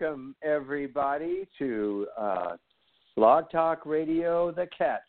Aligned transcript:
welcome 0.00 0.34
everybody 0.42 1.46
to 1.56 2.04
uh, 2.18 2.56
Talk 3.16 3.86
Radio, 3.86 4.50
The 4.50 4.66
Catch. 4.76 5.00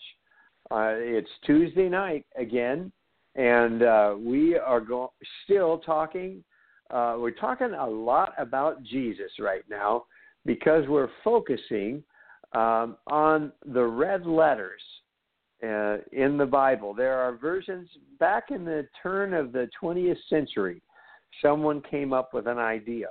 Uh, 0.69 0.93
it's 0.93 1.29
Tuesday 1.43 1.89
night 1.89 2.27
again, 2.37 2.91
and 3.33 3.81
uh, 3.81 4.15
we 4.15 4.59
are 4.59 4.79
go- 4.79 5.11
still 5.43 5.79
talking. 5.79 6.43
Uh, 6.91 7.15
we're 7.17 7.31
talking 7.31 7.71
a 7.73 7.87
lot 7.87 8.33
about 8.37 8.83
Jesus 8.83 9.31
right 9.39 9.63
now 9.71 10.05
because 10.45 10.87
we're 10.87 11.09
focusing 11.23 12.03
um, 12.53 12.95
on 13.07 13.51
the 13.65 13.83
red 13.83 14.27
letters 14.27 14.81
uh, 15.63 15.97
in 16.11 16.37
the 16.37 16.47
Bible. 16.47 16.93
There 16.93 17.17
are 17.17 17.35
versions 17.35 17.89
back 18.19 18.51
in 18.51 18.65
the 18.65 18.87
turn 19.01 19.33
of 19.33 19.51
the 19.51 19.67
20th 19.81 20.19
century. 20.29 20.79
Someone 21.41 21.81
came 21.89 22.13
up 22.13 22.35
with 22.35 22.45
an 22.45 22.59
idea 22.59 23.07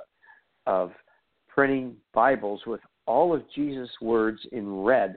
of 0.66 0.92
printing 1.55 1.97
Bibles 2.12 2.60
with 2.66 2.80
all 3.06 3.34
of 3.34 3.42
Jesus' 3.55 3.91
words 4.00 4.41
in 4.52 4.83
red. 4.83 5.16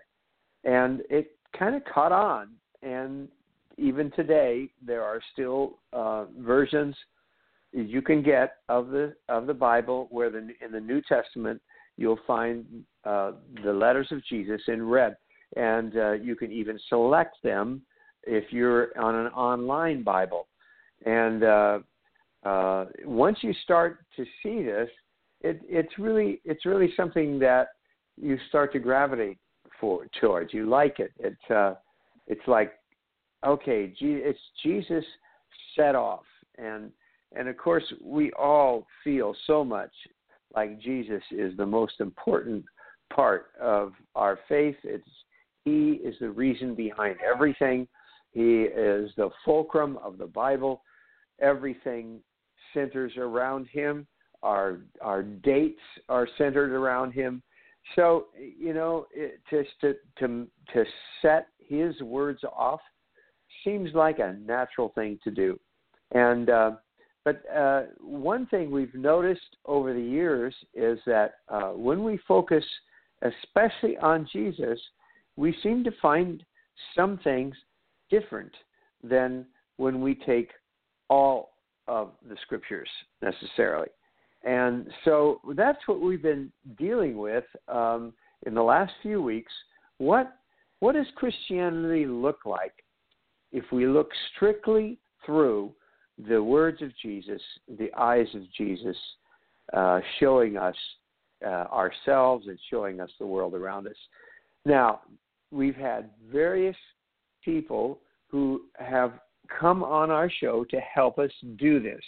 And 0.64 1.02
it 1.10 1.32
kind 1.58 1.76
of 1.76 1.84
caught 1.86 2.12
on. 2.12 2.50
And 2.84 3.28
even 3.78 4.12
today, 4.12 4.70
there 4.86 5.04
are 5.04 5.22
still 5.34 5.80
uh, 5.94 6.26
versions 6.40 6.96
you 7.74 8.02
can 8.02 8.24
get 8.24 8.58
of 8.70 8.90
the 8.90 9.14
of 9.30 9.46
the 9.46 9.54
Bible 9.54 10.08
where 10.10 10.30
the, 10.30 10.50
in 10.64 10.72
the 10.72 10.80
New 10.80 11.02
Testament 11.02 11.62
you'll 11.98 12.20
find 12.26 12.66
uh, 13.06 13.32
the 13.64 13.74
letters 13.74 14.08
of 14.12 14.24
Jesus 14.26 14.62
in 14.68 14.88
red, 14.88 15.16
and 15.56 15.98
uh, 15.98 16.12
you 16.14 16.36
can 16.36 16.52
even 16.52 16.80
select 16.90 17.38
them 17.44 17.82
if 18.24 18.52
you're 18.52 18.98
on 19.00 19.16
an 19.16 19.28
online 19.28 20.04
Bible. 20.04 20.48
And 21.06 21.44
uh, 21.44 21.80
uh, 22.44 22.86
once 23.06 23.40
you 23.42 23.54
start 23.64 24.06
to 24.16 24.26
see 24.44 24.64
this, 24.64 24.90
it, 25.42 25.62
it's 25.64 26.00
really 26.00 26.42
it's 26.46 26.66
really 26.66 26.94
something 26.98 27.40
that 27.40 27.70
you 28.20 28.38
start 28.50 28.74
to 28.74 28.80
gravitate 28.80 29.38
for 29.80 30.08
towards. 30.20 30.54
You 30.54 30.68
like 30.68 31.00
it. 31.00 31.12
It's 31.20 31.52
uh, 31.52 31.76
it's 32.28 32.48
like 32.48 32.74
okay, 33.46 33.94
it's 34.00 34.40
Jesus 34.64 35.06
set 35.76 35.96
off, 35.96 36.24
and 36.58 36.92
and 37.36 37.48
of 37.48 37.58
course 37.58 37.84
we 38.04 38.32
all 38.34 38.88
feel 39.04 39.36
so 39.46 39.64
much 39.64 39.92
like 40.56 40.80
Jesus 40.82 41.22
is 41.32 41.56
the 41.58 41.66
most 41.66 42.00
important 42.00 42.66
part 43.14 43.48
of 43.62 43.94
our 44.16 44.40
faith. 44.50 44.76
It's 44.84 45.08
he 45.66 46.00
is 46.04 46.16
the 46.20 46.30
reason 46.30 46.76
behind 46.76 47.18
everything. 47.22 47.88
He 48.32 48.62
is 48.62 49.12
the 49.18 49.30
fulcrum 49.44 49.98
of 50.04 50.18
the 50.18 50.28
Bible. 50.28 50.82
Everything 51.40 52.20
centers 52.74 53.14
around 53.18 53.68
him 53.68 54.08
our 54.44 54.80
our 55.02 55.24
dates 55.24 55.82
are 56.10 56.28
centered 56.38 56.72
around 56.72 57.12
him. 57.12 57.42
So 57.96 58.28
you 58.36 58.74
know, 58.74 59.08
it, 59.14 59.40
just 59.50 59.70
to 59.82 59.96
to 60.20 60.48
to 60.74 60.84
set 61.22 61.48
his 61.60 62.00
words 62.02 62.44
off 62.44 62.82
seems 63.64 63.94
like 63.94 64.20
a 64.20 64.38
natural 64.46 64.90
thing 64.96 65.20
to 65.24 65.32
do. 65.32 65.60
And 66.12 66.50
uh, 66.50 66.72
but 67.26 67.44
uh, 67.54 67.84
one 68.00 68.46
thing 68.48 68.72
we've 68.72 68.94
noticed 68.96 69.58
over 69.66 69.94
the 69.94 70.02
years 70.02 70.56
is 70.74 70.98
that 71.06 71.36
uh, 71.50 71.72
when 71.72 72.04
we 72.04 72.20
focus, 72.28 72.64
especially 73.22 73.98
on 73.98 74.28
Jesus, 74.32 74.80
we 75.36 75.56
seem 75.62 75.84
to 75.84 75.92
find 76.02 76.44
some 76.96 77.20
things 77.24 77.56
different 78.10 78.52
than 79.04 79.46
when 79.78 80.02
we 80.02 80.16
take 80.16 80.52
all 81.10 81.52
of 81.88 82.12
the 82.28 82.38
scriptures 82.44 82.90
necessarily. 83.22 83.88
And 84.44 84.88
so 85.04 85.42
that's 85.56 85.80
what 85.88 86.02
we've 86.02 86.22
been 86.22 86.52
dealing 86.78 87.18
with 87.18 87.44
um, 87.68 88.14
in 88.46 88.54
the 88.54 88.62
last 88.62 88.94
few 89.02 89.22
weeks. 89.22 89.52
What 89.98 90.34
what 90.80 90.94
does 90.94 91.08
Christianity 91.16 92.06
look 92.06 92.46
like 92.46 92.74
if 93.52 93.64
we 93.72 93.88
look 93.88 94.10
strictly 94.36 95.00
through 95.26 95.74
the 96.28 96.42
words 96.42 96.82
of 96.84 96.92
Jesus, 97.02 97.42
the 97.80 97.92
eyes 97.98 98.28
of 98.36 98.42
Jesus, 98.56 98.96
uh, 99.74 100.00
showing 100.20 100.56
us 100.56 100.76
uh, 101.44 101.66
ourselves 101.72 102.46
and 102.48 102.60
showing 102.70 103.02
us 103.02 103.10
the 103.20 103.26
world 103.26 103.56
around 103.56 103.88
us? 103.88 103.96
Now, 104.66 105.02
we've 105.52 105.76
had 105.76 106.12
various 106.32 106.78
people 107.44 108.00
who 108.28 108.64
have 108.78 109.14
come 109.60 109.84
on 109.84 110.12
our 110.12 110.30
show 110.30 110.64
to 110.66 110.78
help 110.80 111.18
us 111.18 111.32
do 111.58 111.80
this. 111.80 112.02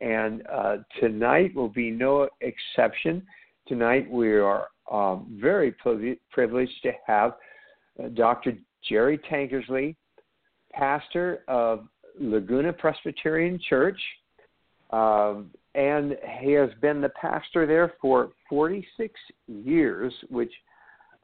And 0.00 0.46
uh, 0.46 0.76
tonight 1.00 1.54
will 1.54 1.68
be 1.68 1.90
no 1.90 2.28
exception. 2.40 3.26
Tonight 3.66 4.08
we 4.10 4.32
are 4.32 4.68
um, 4.90 5.38
very 5.40 5.74
privileged 6.30 6.82
to 6.82 6.92
have 7.06 7.32
uh, 8.02 8.08
Dr. 8.08 8.56
Jerry 8.88 9.18
Tankersley, 9.30 9.96
pastor 10.72 11.40
of 11.48 11.88
Laguna 12.18 12.72
Presbyterian 12.72 13.60
Church. 13.68 14.00
Um, 14.90 15.50
and 15.74 16.16
he 16.40 16.52
has 16.52 16.70
been 16.80 17.00
the 17.00 17.10
pastor 17.10 17.66
there 17.66 17.92
for 18.00 18.30
46 18.48 19.14
years, 19.46 20.12
which 20.28 20.52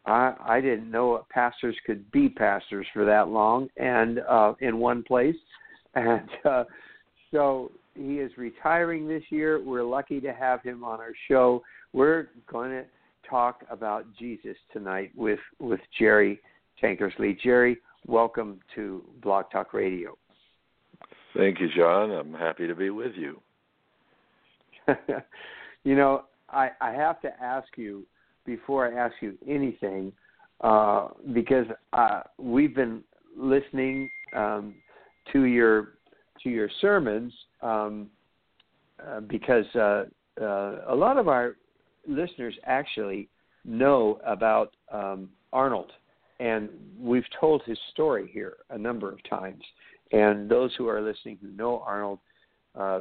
I, 0.07 0.35
I 0.45 0.61
didn't 0.61 0.91
know 0.91 1.25
pastors 1.31 1.77
could 1.87 2.11
be 2.13 2.29
pastors 2.29 2.87
for 2.93 3.05
that 3.05 3.29
long 3.29 3.69
and 3.77 4.21
uh, 4.29 4.55
in 4.61 4.79
one 4.79 5.03
place. 5.03 5.37
And 5.97 6.29
uh, 6.45 6.65
so 7.31 7.71
he 7.95 8.17
is 8.17 8.31
retiring 8.37 9.09
this 9.09 9.23
year. 9.31 9.63
We're 9.63 9.85
lucky 9.85 10.21
to 10.21 10.33
have 10.33 10.63
him 10.63 10.85
on 10.85 11.01
our 11.01 11.13
show. 11.29 11.63
We're 11.93 12.29
going 12.51 12.71
to 12.71 12.85
talk 13.29 13.65
about 13.71 14.05
Jesus 14.19 14.57
tonight 14.73 15.11
with 15.17 15.39
with 15.59 15.81
Jerry 15.99 16.41
Tankersley. 16.83 17.39
Jerry, 17.41 17.79
welcome 18.07 18.61
to 18.75 19.03
Blog 19.23 19.47
Talk 19.51 19.73
Radio. 19.73 20.17
Thank 21.37 21.61
you, 21.61 21.69
John. 21.77 22.11
I'm 22.11 22.33
happy 22.33 22.67
to 22.67 22.75
be 22.75 22.91
with 22.91 23.13
you. 23.17 23.41
you 25.85 25.97
know, 25.97 26.25
I, 26.51 26.71
I 26.81 26.93
have 26.93 27.21
to 27.23 27.43
ask 27.43 27.67
you 27.77 28.07
before 28.47 28.87
I 28.87 29.07
ask 29.07 29.15
you 29.21 29.37
anything, 29.49 30.13
uh, 30.61 31.09
because 31.33 31.67
uh, 31.93 32.23
we've 32.39 32.75
been 32.75 33.03
listening 33.37 34.09
um, 34.37 34.75
to 35.33 35.45
your 35.45 35.95
to 36.45 36.51
your 36.51 36.71
sermons 36.81 37.33
um, 37.63 38.09
uh, 39.05 39.21
because 39.21 39.67
uh, 39.75 40.05
uh, 40.41 40.83
a 40.89 40.95
lot 40.95 41.19
of 41.19 41.27
our 41.27 41.57
listeners 42.07 42.55
actually 42.65 43.29
know 43.65 44.21
about 44.25 44.73
um, 44.93 45.29
Arnold, 45.53 45.91
and 46.39 46.69
we've 47.01 47.25
told 47.41 47.63
his 47.65 47.79
story 47.93 48.31
here 48.33 48.59
a 48.71 48.79
number 48.79 49.11
of 49.11 49.19
times. 49.29 49.63
And 50.13 50.49
those 50.49 50.71
who 50.77 50.87
are 50.87 51.01
listening 51.01 51.39
who 51.41 51.51
know 51.53 51.83
Arnold, 51.85 52.19
uh, 52.79 53.01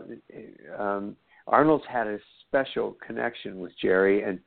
um, 0.79 1.15
Arnold's 1.47 1.83
had 1.87 2.07
a 2.07 2.17
special 2.47 2.97
connection 3.05 3.59
with 3.59 3.71
Jerry, 3.81 4.23
and 4.23 4.39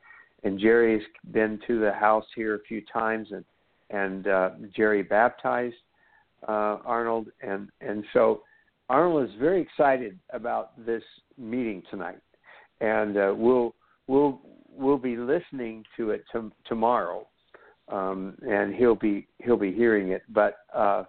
and 0.42 0.58
Jerry's 0.58 1.02
been 1.32 1.58
to 1.66 1.80
the 1.80 1.92
house 1.92 2.24
here 2.34 2.54
a 2.54 2.60
few 2.60 2.82
times, 2.92 3.28
and 3.30 3.44
and 3.90 4.26
uh, 4.26 4.50
Jerry 4.74 5.02
baptized 5.02 5.76
uh, 6.48 6.78
Arnold, 6.84 7.28
and 7.42 7.68
and 7.80 8.04
so 8.12 8.42
Arnold 8.88 9.28
is 9.28 9.34
very 9.38 9.60
excited 9.60 10.18
about 10.30 10.84
this 10.84 11.02
meeting 11.36 11.82
tonight, 11.90 12.20
and 12.80 13.16
uh, 13.16 13.34
we'll 13.36 13.74
we'll 14.06 14.40
we'll 14.70 14.98
be 14.98 15.16
listening 15.16 15.84
to 15.96 16.10
it 16.10 16.24
t- 16.32 16.38
tomorrow, 16.66 17.26
um, 17.88 18.36
and 18.48 18.74
he'll 18.74 18.94
be 18.94 19.26
he'll 19.38 19.56
be 19.56 19.72
hearing 19.72 20.10
it. 20.10 20.22
But 20.28 20.58
uh, 20.74 21.04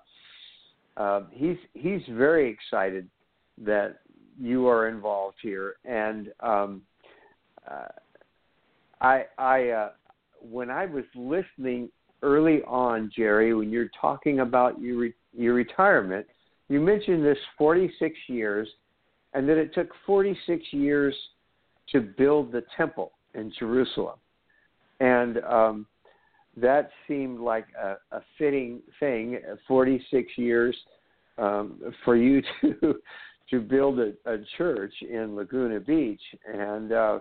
uh, 0.98 1.22
he's 1.32 1.58
he's 1.74 2.02
very 2.10 2.50
excited 2.50 3.08
that 3.60 4.00
you 4.40 4.68
are 4.68 4.88
involved 4.88 5.38
here, 5.42 5.76
and 5.86 6.30
um, 6.40 6.82
uh, 7.70 7.88
I 9.02 9.26
I 9.38 9.70
uh, 9.70 9.90
when 10.42 10.72
I 10.72 10.86
was 10.88 11.06
listening 11.16 11.90
early 12.24 12.62
on, 12.64 13.12
Jerry, 13.16 13.54
when 13.54 13.70
you're 13.70 13.92
talking 14.00 14.40
about 14.40 14.82
your 14.82 14.98
re- 14.98 15.14
your 15.34 15.54
retirement, 15.54 16.26
you 16.70 16.80
mentioned 16.80 17.26
this 17.26 17.38
46 17.58 18.16
years, 18.28 18.68
and 19.34 19.48
that 19.48 19.58
it 19.58 19.74
took 19.74 19.90
46 20.06 20.64
years 20.72 21.16
to 21.92 22.02
build 22.02 22.52
the 22.52 22.64
temple 22.76 23.12
in 23.34 23.52
Jerusalem, 23.58 24.18
and 25.00 25.38
um, 25.40 25.86
that 26.58 26.90
seemed 27.08 27.40
like 27.40 27.68
a, 27.82 27.96
a 28.16 28.22
fitting 28.38 28.82
thing. 29.00 29.40
46 29.68 30.32
years 30.38 30.76
um, 31.38 31.80
for 32.04 32.16
you 32.16 32.42
to 32.62 32.96
to 33.50 33.62
build 33.62 34.00
a, 34.00 34.12
a 34.26 34.38
church 34.58 34.94
in 35.02 35.36
Laguna 35.36 35.80
Beach, 35.80 36.22
and 36.54 36.92
uh, 36.92 37.20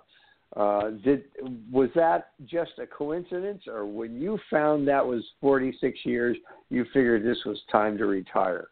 uh, 0.56 0.90
did 1.04 1.24
was 1.70 1.90
that 1.94 2.30
just 2.46 2.72
a 2.78 2.86
coincidence, 2.86 3.62
or 3.66 3.86
when 3.86 4.20
you 4.20 4.38
found 4.50 4.88
that 4.88 5.06
was 5.06 5.22
46 5.40 5.98
years, 6.04 6.36
you 6.70 6.84
figured 6.92 7.24
this 7.24 7.38
was 7.44 7.60
time 7.70 7.96
to 7.98 8.06
retire? 8.06 8.68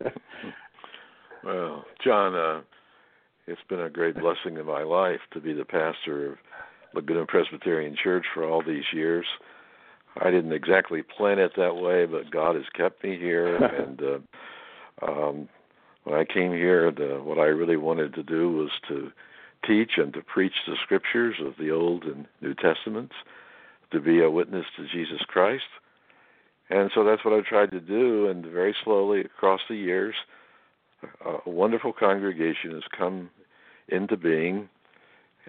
well, 1.44 1.84
John, 2.04 2.34
uh, 2.34 2.60
it's 3.46 3.60
been 3.68 3.80
a 3.80 3.90
great 3.90 4.14
blessing 4.16 4.58
in 4.58 4.66
my 4.66 4.82
life 4.82 5.20
to 5.32 5.40
be 5.40 5.52
the 5.52 5.64
pastor 5.64 6.32
of 6.32 6.38
Laguna 6.94 7.26
Presbyterian 7.26 7.96
Church 8.02 8.26
for 8.32 8.44
all 8.44 8.62
these 8.62 8.84
years. 8.92 9.26
I 10.20 10.30
didn't 10.30 10.52
exactly 10.52 11.02
plan 11.02 11.38
it 11.38 11.52
that 11.56 11.76
way, 11.76 12.06
but 12.06 12.30
God 12.30 12.56
has 12.56 12.64
kept 12.74 13.04
me 13.04 13.18
here. 13.18 13.56
and 13.56 14.00
uh, 14.02 15.06
um, 15.06 15.48
when 16.04 16.18
I 16.18 16.24
came 16.24 16.52
here, 16.52 16.90
the, 16.90 17.20
what 17.22 17.38
I 17.38 17.46
really 17.46 17.76
wanted 17.76 18.14
to 18.14 18.22
do 18.22 18.50
was 18.50 18.70
to 18.88 19.10
teach 19.66 19.92
and 19.96 20.12
to 20.14 20.22
preach 20.22 20.54
the 20.66 20.76
scriptures 20.82 21.36
of 21.44 21.54
the 21.58 21.70
Old 21.70 22.04
and 22.04 22.26
New 22.40 22.54
Testaments, 22.54 23.14
to 23.90 24.00
be 24.00 24.22
a 24.22 24.30
witness 24.30 24.66
to 24.76 24.86
Jesus 24.86 25.20
Christ. 25.26 25.64
And 26.70 26.90
so 26.94 27.04
that's 27.04 27.24
what 27.24 27.34
I've 27.34 27.46
tried 27.46 27.70
to 27.70 27.80
do, 27.80 28.28
and 28.28 28.44
very 28.44 28.74
slowly 28.84 29.20
across 29.20 29.60
the 29.68 29.76
years, 29.76 30.14
a 31.24 31.48
wonderful 31.48 31.92
congregation 31.92 32.72
has 32.72 32.82
come 32.96 33.30
into 33.88 34.16
being, 34.16 34.68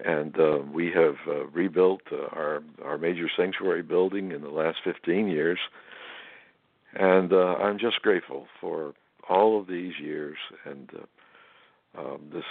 and 0.02 0.38
uh, 0.38 0.58
we 0.72 0.90
have 0.92 1.16
uh, 1.26 1.46
rebuilt 1.48 2.00
uh, 2.12 2.34
our 2.34 2.62
our 2.84 2.96
major 2.96 3.28
sanctuary 3.36 3.82
building 3.82 4.32
in 4.32 4.40
the 4.40 4.48
last 4.48 4.78
15 4.84 5.28
years, 5.28 5.58
and 6.94 7.32
uh, 7.32 7.56
I'm 7.56 7.78
just 7.78 8.00
grateful 8.00 8.46
for 8.60 8.94
all 9.28 9.60
of 9.60 9.66
these 9.66 9.92
years, 10.00 10.38
and 10.64 10.90
uh, 10.94 12.00
um, 12.00 12.20
this 12.32 12.44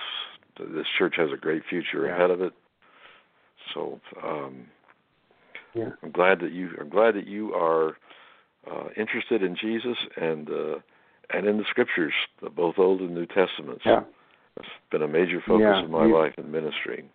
this 0.60 0.88
church 0.98 1.16
has 1.18 1.30
a 1.34 1.38
great 1.38 1.64
future 1.70 2.06
yeah. 2.06 2.16
ahead 2.16 2.30
of 2.30 2.42
it. 2.42 2.54
So 3.74 4.00
um, 4.24 4.68
yeah. 5.74 5.90
I'm 6.04 6.12
glad 6.12 6.40
that 6.42 6.52
you 6.52 6.70
I'm 6.80 6.90
glad 6.90 7.16
that 7.16 7.28
you 7.28 7.54
are 7.54 7.98
uh, 8.70 8.90
interested 8.98 9.44
in 9.44 9.56
Jesus 9.56 9.98
and 10.20 10.50
uh, 10.50 10.76
and 11.32 11.48
in 11.48 11.58
the 11.58 11.64
scriptures, 11.70 12.14
both 12.56 12.76
Old 12.78 13.02
and 13.02 13.14
New 13.14 13.28
Testaments. 13.28 13.82
Yeah. 13.86 14.02
It's 14.58 14.68
been 14.92 15.04
a 15.04 15.08
major 15.08 15.42
focus 15.46 15.62
yeah, 15.62 15.84
of 15.84 15.90
my 15.90 16.06
you, 16.06 16.18
life 16.18 16.34
in 16.38 16.52
ministry. 16.52 17.06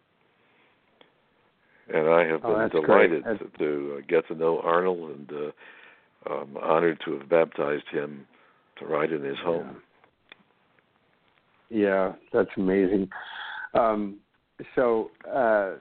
And 1.93 2.09
I 2.09 2.25
have 2.25 2.41
oh, 2.45 2.69
been 2.69 2.81
delighted 2.81 3.25
to, 3.25 3.59
to 3.59 3.97
uh, 3.97 4.01
get 4.09 4.27
to 4.29 4.35
know 4.35 4.61
Arnold 4.61 5.11
and 5.11 5.31
uh, 5.33 6.33
I'm 6.33 6.57
honored 6.57 7.01
to 7.05 7.19
have 7.19 7.29
baptized 7.29 7.89
him 7.91 8.27
to 8.79 8.87
ride 8.87 9.13
in 9.13 9.23
his 9.23 9.37
home. 9.45 9.77
Yeah, 11.69 12.13
that's 12.33 12.51
amazing. 12.57 13.11
Um, 13.75 14.19
so 14.75 15.11
uh, 15.31 15.75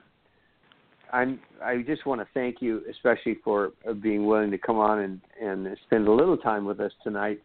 I'm 1.12 1.40
I 1.62 1.82
just 1.82 2.06
want 2.06 2.20
to 2.20 2.26
thank 2.34 2.60
you, 2.60 2.82
especially 2.90 3.38
for 3.44 3.72
uh, 3.88 3.92
being 3.92 4.26
willing 4.26 4.50
to 4.50 4.58
come 4.58 4.78
on 4.78 5.00
and 5.00 5.20
and 5.40 5.76
spend 5.86 6.08
a 6.08 6.12
little 6.12 6.36
time 6.36 6.64
with 6.64 6.80
us 6.80 6.92
tonight, 7.02 7.40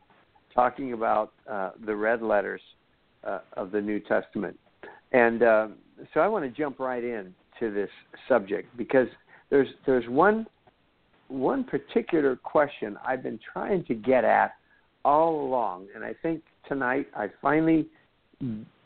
talking 0.53 0.93
about 0.93 1.33
uh, 1.49 1.71
the 1.85 1.95
red 1.95 2.21
letters 2.21 2.61
uh, 3.23 3.39
of 3.53 3.71
the 3.71 3.81
New 3.81 3.99
Testament. 3.99 4.57
And 5.11 5.43
uh, 5.43 5.67
so 6.13 6.19
I 6.19 6.27
want 6.27 6.45
to 6.45 6.51
jump 6.51 6.79
right 6.79 7.03
in 7.03 7.33
to 7.59 7.71
this 7.71 7.89
subject 8.27 8.75
because 8.77 9.07
there's 9.49 9.67
there's 9.85 10.07
one 10.07 10.47
one 11.27 11.63
particular 11.63 12.35
question 12.35 12.97
I've 13.05 13.23
been 13.23 13.39
trying 13.53 13.83
to 13.85 13.93
get 13.93 14.23
at 14.23 14.53
all 15.05 15.41
along, 15.41 15.87
and 15.95 16.03
I 16.03 16.13
think 16.21 16.41
tonight 16.67 17.07
I 17.15 17.27
finally 17.41 17.87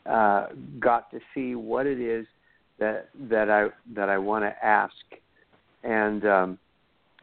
uh, 0.06 0.46
got 0.78 1.10
to 1.10 1.20
see 1.34 1.54
what 1.54 1.86
it 1.86 2.00
is 2.00 2.26
that 2.78 3.08
that 3.28 3.50
I 3.50 3.68
that 3.94 4.08
I 4.08 4.18
want 4.18 4.44
to 4.44 4.64
ask, 4.64 4.94
and 5.82 6.24
um, 6.26 6.58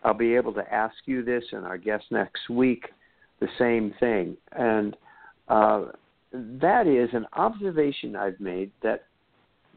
I'll 0.04 0.14
be 0.14 0.36
able 0.36 0.54
to 0.54 0.74
ask 0.74 0.96
you 1.06 1.24
this 1.24 1.44
and 1.52 1.66
our 1.66 1.78
guest 1.78 2.06
next 2.12 2.50
week 2.50 2.86
the 3.40 3.48
same 3.58 3.94
thing, 4.00 4.38
and 4.54 4.96
uh, 5.48 5.86
that 6.32 6.88
is 6.88 7.10
an 7.14 7.26
observation 7.34 8.16
I've 8.16 8.40
made 8.40 8.72
that 8.82 9.04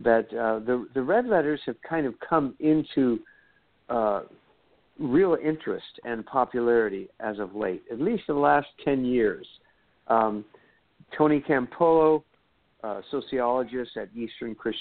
that 0.03 0.27
uh, 0.33 0.61
the 0.61 0.87
the 0.95 1.03
red 1.03 1.27
letters 1.27 1.61
have 1.67 1.77
kind 1.89 2.07
of 2.07 2.15
come 2.21 2.55
into 2.61 3.21
uh, 3.89 4.23
real 4.99 5.37
interest 5.43 6.01
and 6.05 6.25
popularity 6.27 7.09
as 7.21 7.39
of 7.39 7.55
late, 7.55 7.83
at 7.91 8.01
least 8.01 8.25
in 8.29 8.37
the 8.37 8.41
last 8.41 8.69
ten 8.85 9.05
years. 9.05 9.47
Um, 10.09 10.45
Tony 11.17 11.41
Campolo 11.41 12.23
uh, 12.83 13.01
sociologist 13.11 13.97
at 13.97 14.09
Eastern 14.15 14.55
Christ, 14.55 14.79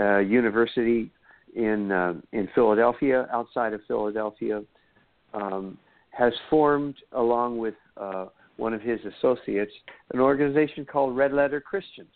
uh, 0.00 0.18
University 0.18 1.10
in 1.54 1.92
uh, 1.92 2.14
in 2.32 2.48
Philadelphia, 2.54 3.28
outside 3.32 3.72
of 3.72 3.80
Philadelphia, 3.86 4.62
um, 5.34 5.76
has 6.10 6.32
formed, 6.48 6.94
along 7.12 7.58
with 7.58 7.74
uh, 7.96 8.26
one 8.56 8.72
of 8.72 8.80
his 8.80 9.00
associates, 9.18 9.72
an 10.12 10.20
organization 10.20 10.84
called 10.84 11.16
Red 11.16 11.32
Letter 11.32 11.60
Christians, 11.60 12.12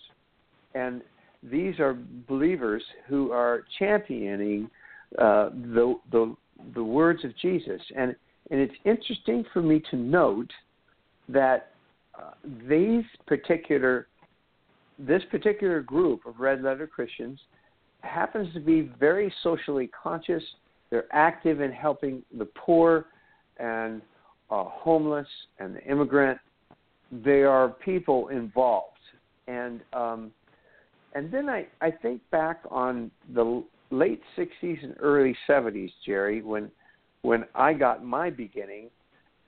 and 0.74 1.02
these 1.42 1.78
are 1.78 1.96
believers 2.28 2.82
who 3.08 3.30
are 3.32 3.64
championing 3.78 4.70
uh, 5.18 5.50
the 5.50 5.94
the 6.12 6.34
the 6.74 6.82
words 6.84 7.24
of 7.24 7.36
Jesus, 7.38 7.80
and 7.96 8.14
and 8.50 8.60
it's 8.60 8.74
interesting 8.84 9.44
for 9.52 9.62
me 9.62 9.82
to 9.90 9.96
note 9.96 10.50
that 11.28 11.72
uh, 12.18 12.30
these 12.68 13.04
particular 13.26 14.06
this 14.98 15.22
particular 15.30 15.82
group 15.82 16.24
of 16.26 16.40
red 16.40 16.62
letter 16.62 16.86
Christians 16.86 17.38
happens 18.06 18.52
to 18.54 18.60
be 18.60 18.90
very 18.98 19.32
socially 19.42 19.90
conscious. 20.02 20.42
They're 20.90 21.06
active 21.12 21.60
in 21.60 21.72
helping 21.72 22.22
the 22.36 22.46
poor 22.46 23.06
and 23.58 24.02
uh, 24.50 24.64
homeless 24.64 25.26
and 25.58 25.74
the 25.74 25.82
immigrant. 25.84 26.38
They 27.24 27.42
are 27.42 27.68
people 27.68 28.28
involved, 28.28 28.98
and 29.46 29.80
um, 29.92 30.32
and 31.14 31.30
then 31.30 31.48
I 31.48 31.66
I 31.80 31.90
think 31.90 32.20
back 32.30 32.60
on 32.70 33.10
the 33.34 33.62
late 33.90 34.22
'60s 34.36 34.82
and 34.82 34.94
early 35.00 35.36
'70s, 35.48 35.90
Jerry, 36.04 36.42
when 36.42 36.70
when 37.22 37.44
I 37.54 37.72
got 37.72 38.04
my 38.04 38.30
beginning, 38.30 38.90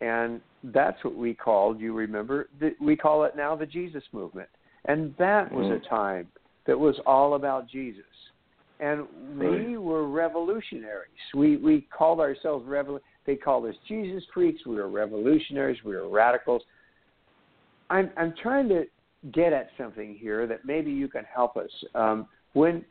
and 0.00 0.40
that's 0.64 1.02
what 1.04 1.16
we 1.16 1.34
called. 1.34 1.80
You 1.80 1.94
remember? 1.94 2.48
We 2.80 2.96
call 2.96 3.24
it 3.24 3.36
now 3.36 3.56
the 3.56 3.66
Jesus 3.66 4.04
movement 4.12 4.48
and 4.84 5.14
that 5.18 5.52
was 5.52 5.66
a 5.70 5.88
time 5.88 6.26
that 6.66 6.78
was 6.78 6.96
all 7.06 7.34
about 7.34 7.68
Jesus. 7.68 8.02
And 8.80 9.06
right. 9.34 9.66
we 9.66 9.76
were 9.76 10.08
revolutionaries. 10.08 11.10
We 11.34 11.56
we 11.56 11.86
called 11.96 12.20
ourselves 12.20 12.66
revol. 12.66 13.00
They 13.26 13.36
called 13.36 13.66
us 13.66 13.74
Jesus 13.88 14.22
freaks. 14.32 14.64
We 14.66 14.76
were 14.76 14.88
revolutionaries. 14.88 15.78
We 15.84 15.96
were 15.96 16.08
radicals. 16.08 16.62
I'm 17.90 18.10
I'm 18.16 18.34
trying 18.40 18.68
to 18.68 18.84
get 19.32 19.52
at 19.52 19.70
something 19.76 20.16
here 20.20 20.46
that 20.46 20.64
maybe 20.64 20.90
you 20.92 21.08
can 21.08 21.24
help 21.24 21.56
us. 21.56 21.70
Um, 21.94 22.26
when 22.52 22.84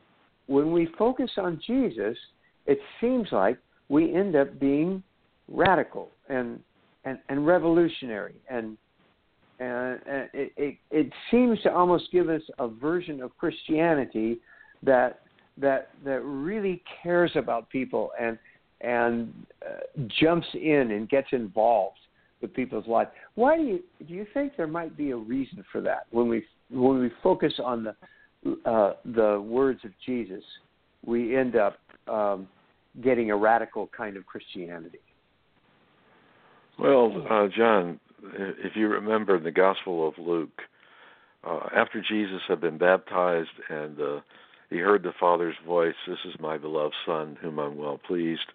when 0.46 0.72
we 0.72 0.88
focus 0.98 1.30
on 1.38 1.60
Jesus, 1.66 2.16
it 2.66 2.78
seems 3.00 3.28
like 3.32 3.58
we 3.88 4.14
end 4.14 4.36
up 4.36 4.60
being 4.60 5.02
radical 5.48 6.10
and 6.28 6.60
and, 7.04 7.18
and 7.28 7.46
revolutionary 7.46 8.34
and 8.50 8.76
and, 9.60 9.98
it, 10.06 10.52
it, 10.56 10.76
it 10.90 11.12
seems 11.32 11.60
to 11.62 11.72
almost 11.72 12.12
give 12.12 12.28
us 12.28 12.42
a 12.60 12.68
version 12.68 13.20
of 13.20 13.36
Christianity 13.38 14.38
that 14.84 15.22
that 15.60 15.90
that 16.04 16.22
really 16.22 16.82
cares 17.02 17.32
about 17.34 17.68
people 17.70 18.10
and 18.20 18.38
and 18.80 19.32
uh, 19.66 19.80
jumps 20.20 20.46
in 20.54 20.92
and 20.92 21.08
gets 21.08 21.28
involved 21.32 21.98
with 22.40 22.54
people's 22.54 22.86
lives. 22.86 23.10
Why 23.34 23.56
do 23.56 23.62
you 23.62 23.82
do 24.06 24.14
you 24.14 24.26
think 24.32 24.52
there 24.56 24.66
might 24.66 24.96
be 24.96 25.10
a 25.10 25.16
reason 25.16 25.64
for 25.72 25.80
that 25.82 26.06
when 26.10 26.28
we 26.28 26.44
when 26.70 27.00
we 27.00 27.10
focus 27.22 27.54
on 27.62 27.84
the 27.84 27.94
uh, 28.64 28.94
the 29.04 29.40
words 29.40 29.80
of 29.84 29.90
Jesus, 30.06 30.44
we 31.04 31.36
end 31.36 31.56
up 31.56 31.78
um, 32.06 32.48
getting 33.02 33.30
a 33.30 33.36
radical 33.36 33.88
kind 33.96 34.16
of 34.16 34.24
Christianity. 34.26 35.00
Well, 36.78 37.26
uh, 37.28 37.48
John, 37.56 37.98
if 38.32 38.76
you 38.76 38.88
remember 38.88 39.36
in 39.36 39.42
the 39.44 39.50
Gospel 39.50 40.06
of 40.06 40.14
Luke, 40.18 40.62
uh, 41.44 41.68
after 41.74 42.00
Jesus 42.00 42.40
had 42.46 42.60
been 42.60 42.78
baptized 42.78 43.48
and 43.68 44.00
uh, 44.00 44.20
he 44.70 44.78
heard 44.78 45.02
the 45.02 45.12
Father's 45.18 45.56
voice, 45.66 45.94
"This 46.06 46.24
is 46.24 46.38
my 46.40 46.58
beloved 46.58 46.94
Son, 47.06 47.36
whom 47.40 47.58
I'm 47.58 47.76
well 47.76 47.98
pleased." 47.98 48.52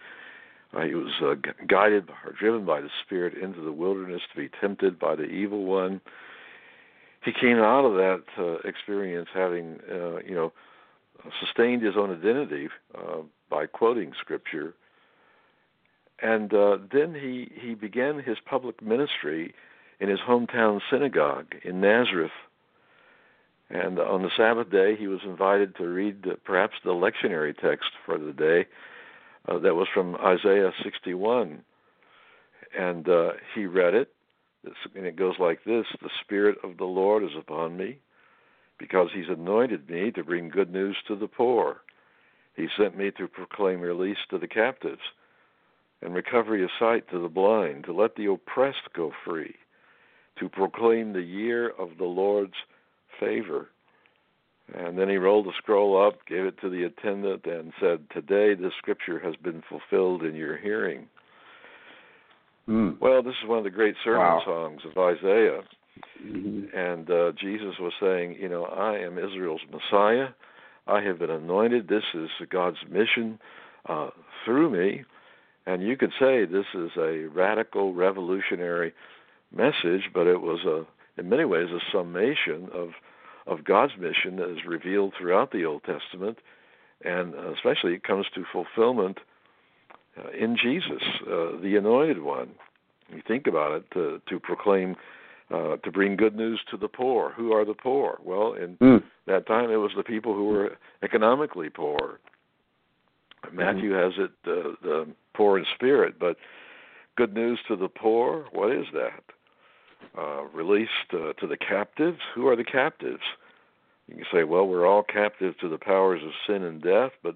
Uh, 0.74 0.82
he 0.82 0.96
was 0.96 1.12
uh, 1.22 1.36
guided 1.68 2.10
or 2.26 2.32
driven 2.32 2.66
by 2.66 2.82
the 2.82 2.90
Spirit 3.06 3.36
into 3.36 3.62
the 3.62 3.72
wilderness 3.72 4.22
to 4.32 4.40
be 4.40 4.50
tempted 4.60 4.98
by 4.98 5.16
the 5.16 5.26
evil 5.26 5.66
one. 5.66 6.02
He 7.24 7.32
came 7.32 7.58
out 7.60 7.86
of 7.86 7.94
that 7.94 8.24
uh, 8.38 8.68
experience 8.68 9.30
having, 9.34 9.80
uh, 9.90 10.18
you 10.18 10.36
know, 10.36 10.52
sustained 11.40 11.84
his 11.84 11.96
own 11.96 12.12
identity 12.12 12.70
uh, 12.96 13.22
by 13.50 13.66
quoting 13.66 14.14
Scripture, 14.20 14.74
and 16.22 16.54
uh, 16.54 16.78
then 16.92 17.14
he 17.14 17.52
he 17.60 17.76
began 17.76 18.20
his 18.20 18.38
public 18.46 18.82
ministry 18.82 19.54
in 20.00 20.10
his 20.10 20.20
hometown 20.20 20.82
synagogue 20.90 21.56
in 21.64 21.80
Nazareth. 21.80 22.32
And 23.70 24.00
on 24.00 24.22
the 24.22 24.30
Sabbath 24.36 24.70
day, 24.70 24.96
he 24.96 25.08
was 25.08 25.22
invited 25.26 25.76
to 25.78 25.88
read 25.88 26.26
perhaps 26.44 26.76
the 26.84 26.92
lectionary 26.92 27.58
text 27.58 27.90
for 28.06 28.18
the 28.18 28.34
day 28.34 28.68
uh, 29.48 29.60
that 29.60 29.76
was 29.76 29.88
from 29.94 30.16
Isaiah 30.16 30.72
61. 30.84 31.64
And 32.78 33.08
uh, 33.08 33.32
he 33.56 33.66
read 33.66 33.94
it, 33.94 34.10
and 34.96 35.06
it 35.06 35.16
goes 35.16 35.36
like 35.40 35.64
this 35.64 35.86
The 36.02 36.10
Spirit 36.24 36.58
of 36.64 36.78
the 36.78 36.86
Lord 36.86 37.24
is 37.24 37.36
upon 37.38 37.78
me, 37.78 38.00
because 38.78 39.10
he's 39.14 39.30
anointed 39.30 39.90
me 39.90 40.12
to 40.12 40.24
bring 40.24 40.50
good 40.50 40.72
news 40.72 40.98
to 41.08 41.16
the 41.16 41.28
poor. 41.28 41.82
He 42.56 42.68
sent 42.78 42.98
me 42.98 43.12
to 43.18 43.28
proclaim 43.28 43.82
release 43.82 44.18
to 44.30 44.38
the 44.38 44.48
captives 44.48 45.02
and 46.02 46.14
recovery 46.14 46.64
of 46.64 46.70
sight 46.78 47.10
to 47.10 47.20
the 47.20 47.30
blind, 47.30 47.86
to 47.86 47.94
let 47.94 48.16
the 48.16 48.26
oppressed 48.26 48.94
go 48.94 49.12
free, 49.26 49.56
to 50.38 50.50
proclaim 50.50 51.14
the 51.14 51.22
year 51.22 51.70
of 51.70 51.98
the 51.98 52.06
Lord's 52.06 52.54
favor. 53.26 53.70
And 54.76 54.98
then 54.98 55.10
he 55.10 55.18
rolled 55.18 55.46
the 55.46 55.52
scroll 55.58 56.02
up, 56.02 56.26
gave 56.26 56.46
it 56.46 56.60
to 56.62 56.70
the 56.70 56.84
attendant, 56.84 57.46
and 57.46 57.74
said, 57.80 58.00
Today 58.12 58.56
this 58.56 58.72
scripture 58.78 59.20
has 59.20 59.36
been 59.36 59.62
fulfilled 59.70 60.24
in 60.24 60.36
your 60.36 60.58
hearing. 60.58 61.08
Mm. 62.68 63.00
Well, 63.00 63.22
this 63.22 63.36
is 63.44 63.50
one 63.50 63.58
of 63.58 63.66
the 63.66 63.70
great 63.70 63.96
sermon 64.04 64.22
Wow. 64.22 64.42
songs 64.46 64.82
of 64.86 64.98
Isaiah. 64.98 65.62
Mhm. 66.26 66.74
And 66.74 67.10
uh, 67.12 67.34
Jesus 67.34 67.78
was 67.80 67.94
saying, 68.00 68.38
You 68.40 68.48
know, 68.50 68.66
I 68.66 68.98
am 68.98 69.18
Israel's 69.18 69.62
Messiah. 69.70 70.30
I 70.88 71.02
have 71.02 71.20
been 71.20 71.30
anointed. 71.30 71.88
This 71.88 72.04
is 72.14 72.30
God's 72.50 72.78
mission 72.90 73.40
uh, 73.88 74.10
through 74.46 74.70
me. 74.70 75.04
And 75.66 75.84
you 75.84 75.96
could 75.98 76.12
say 76.20 76.46
this 76.46 76.66
is 76.74 76.92
a 76.98 77.26
radical, 77.34 77.94
revolutionary 77.94 78.94
message, 79.56 80.10
but 80.14 80.28
it 80.28 80.42
was 80.42 80.64
a, 80.66 80.86
in 81.20 81.30
many 81.30 81.46
ways, 81.46 81.70
a 81.70 81.80
summation 81.92 82.70
of 82.74 82.90
of 83.46 83.64
God's 83.64 83.94
mission 83.98 84.38
that 84.38 84.50
is 84.50 84.66
revealed 84.66 85.14
throughout 85.18 85.52
the 85.52 85.66
Old 85.66 85.84
Testament, 85.84 86.40
and 87.04 87.34
especially 87.36 87.94
it 87.94 88.04
comes 88.04 88.26
to 88.36 88.46
fulfillment 88.52 89.20
uh, 90.18 90.30
in 90.30 90.56
Jesus, 90.56 91.02
uh, 91.24 91.60
the 91.62 91.76
Anointed 91.78 92.22
One. 92.22 92.50
You 93.10 93.22
think 93.28 93.48
about 93.48 93.74
it 93.74 93.92
to 93.92 94.22
to 94.30 94.40
proclaim, 94.40 94.96
uh, 95.52 95.78
to 95.78 95.92
bring 95.92 96.16
good 96.16 96.36
news 96.36 96.62
to 96.72 96.78
the 96.78 96.88
poor. 96.88 97.32
Who 97.36 97.52
are 97.52 97.66
the 97.66 97.74
poor? 97.74 98.20
Well, 98.24 98.54
in 98.54 98.78
Mm. 98.78 99.04
that 99.26 99.46
time 99.46 99.70
it 99.72 99.78
was 99.78 99.92
the 99.96 100.04
people 100.04 100.34
who 100.34 100.46
were 100.46 100.78
economically 101.02 101.70
poor. 101.70 102.20
Matthew 103.52 103.92
has 103.92 104.14
it 104.18 104.32
uh, 104.48 104.76
the 104.82 105.08
poor 105.34 105.58
in 105.58 105.66
spirit, 105.76 106.18
but 106.18 106.38
good 107.18 107.34
news 107.34 107.60
to 107.68 107.76
the 107.76 107.90
poor. 107.90 108.46
What 108.52 108.72
is 108.72 108.86
that? 108.94 109.22
Uh, 110.18 110.44
released 110.54 110.92
uh, 111.14 111.34
to 111.34 111.48
the 111.48 111.58
captives. 111.58 112.20
Who 112.36 112.48
are 112.48 112.56
the 112.56 112.64
captives? 112.64 113.24
You 114.08 114.16
can 114.16 114.26
say, 114.32 114.44
well, 114.44 114.68
we're 114.68 114.86
all 114.86 115.04
captive 115.04 115.58
to 115.60 115.70
the 115.70 115.78
powers 115.78 116.22
of 116.24 116.32
sin 116.46 116.64
and 116.64 116.82
death, 116.82 117.12
but 117.24 117.36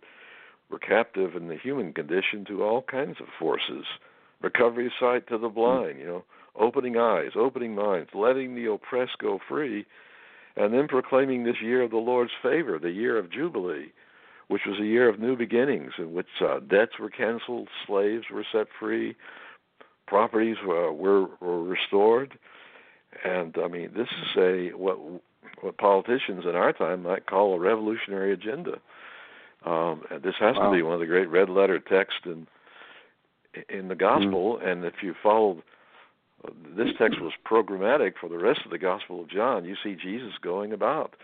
we're 0.70 0.80
captive 0.80 1.36
in 1.36 1.48
the 1.48 1.58
human 1.58 1.94
condition 1.94 2.46
to 2.46 2.64
all 2.64 2.82
kinds 2.82 3.18
of 3.20 3.28
forces. 3.40 3.86
Recovery 4.42 4.88
of 4.88 4.92
sight 5.00 5.28
to 5.30 5.38
the 5.38 5.50
blind, 5.50 6.00
you 6.00 6.06
know, 6.06 6.24
opening 6.56 6.98
eyes, 6.98 7.32
opening 7.36 7.74
minds, 7.74 8.10
letting 8.14 8.54
the 8.54 8.72
oppressed 8.72 9.18
go 9.20 9.40
free, 9.48 9.86
and 10.56 10.74
then 10.74 10.88
proclaiming 10.88 11.44
this 11.44 11.62
year 11.62 11.82
of 11.82 11.92
the 11.92 11.98
Lord's 11.98 12.32
favor, 12.44 12.78
the 12.78 12.92
year 12.92 13.18
of 13.18 13.32
Jubilee, 13.32 13.92
which 14.50 14.64
was 14.68 14.80
a 14.80 14.86
year 14.86 15.10
of 15.10 15.20
new 15.20 15.36
beginnings 15.36 15.94
in 15.98 16.14
which 16.14 16.28
uh, 16.42 16.60
debts 16.60 17.00
were 17.00 17.10
canceled, 17.10 17.70
slaves 17.86 18.26
were 18.32 18.46
set 18.52 18.68
free, 18.80 19.16
properties 20.06 20.58
uh, 20.64 20.92
were, 20.92 21.28
were 21.40 21.64
restored. 21.64 22.38
And 23.24 23.56
I 23.64 23.68
mean, 23.68 23.92
this 23.96 24.08
is 24.08 24.38
a 24.38 24.70
what 24.76 24.98
what 25.62 25.78
politicians 25.78 26.44
in 26.46 26.56
our 26.56 26.74
time 26.74 27.04
might 27.04 27.26
call 27.26 27.54
a 27.54 27.60
revolutionary 27.60 28.34
agenda. 28.34 28.80
Um, 29.66 30.04
and 30.12 30.22
this 30.22 30.36
has 30.40 30.56
Wow. 30.56 30.70
to 30.70 30.76
be 30.76 30.84
one 30.84 30.94
of 30.94 31.00
the 31.00 31.06
great 31.08 31.30
red 31.30 31.50
letter 31.50 31.80
texts 31.80 32.22
in 32.26 32.48
in 33.70 33.88
the 33.88 33.96
gospel. 33.96 34.60
And 34.64 34.86
if 34.86 35.02
you 35.02 35.16
follow 35.24 35.64
this 36.76 36.90
text 36.98 37.20
was 37.20 37.34
programmatic 37.46 38.14
for 38.20 38.30
the 38.30 38.38
rest 38.38 38.62
of 38.66 38.72
the 38.72 38.78
Gospel 38.78 39.22
of 39.22 39.30
John. 39.30 39.66
You 39.66 39.76
see 39.84 39.96
Jesus 39.96 40.34
going 40.42 40.72
about 40.72 41.16